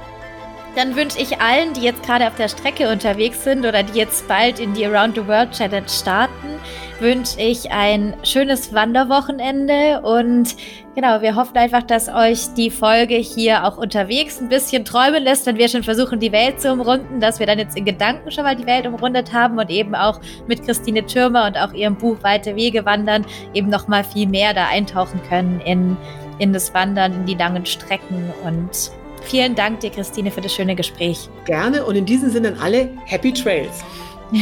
[0.75, 4.27] Dann wünsche ich allen, die jetzt gerade auf der Strecke unterwegs sind oder die jetzt
[4.29, 6.59] bald in die Around the World Challenge starten,
[7.01, 10.55] wünsche ich ein schönes Wanderwochenende und
[10.95, 15.45] genau, wir hoffen einfach, dass euch die Folge hier auch unterwegs ein bisschen träumen lässt,
[15.45, 18.45] wenn wir schon versuchen, die Welt zu umrunden, dass wir dann jetzt in Gedanken schon
[18.45, 22.17] mal die Welt umrundet haben und eben auch mit Christine Türmer und auch ihrem Buch
[22.21, 25.97] Weite Wege wandern eben noch mal viel mehr da eintauchen können in,
[26.39, 28.91] in das Wandern, in die langen Strecken und
[29.21, 31.29] Vielen Dank dir, Christine, für das schöne Gespräch.
[31.45, 33.83] Gerne und in diesem Sinne alle Happy Trails.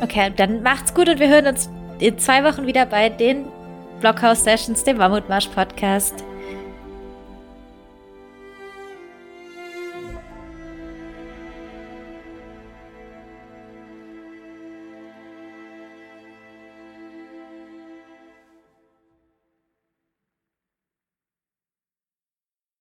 [0.00, 3.46] okay, dann macht's gut und wir hören uns in zwei Wochen wieder bei den
[4.00, 6.24] Blockhouse Sessions, dem Mammutmarsch Podcast.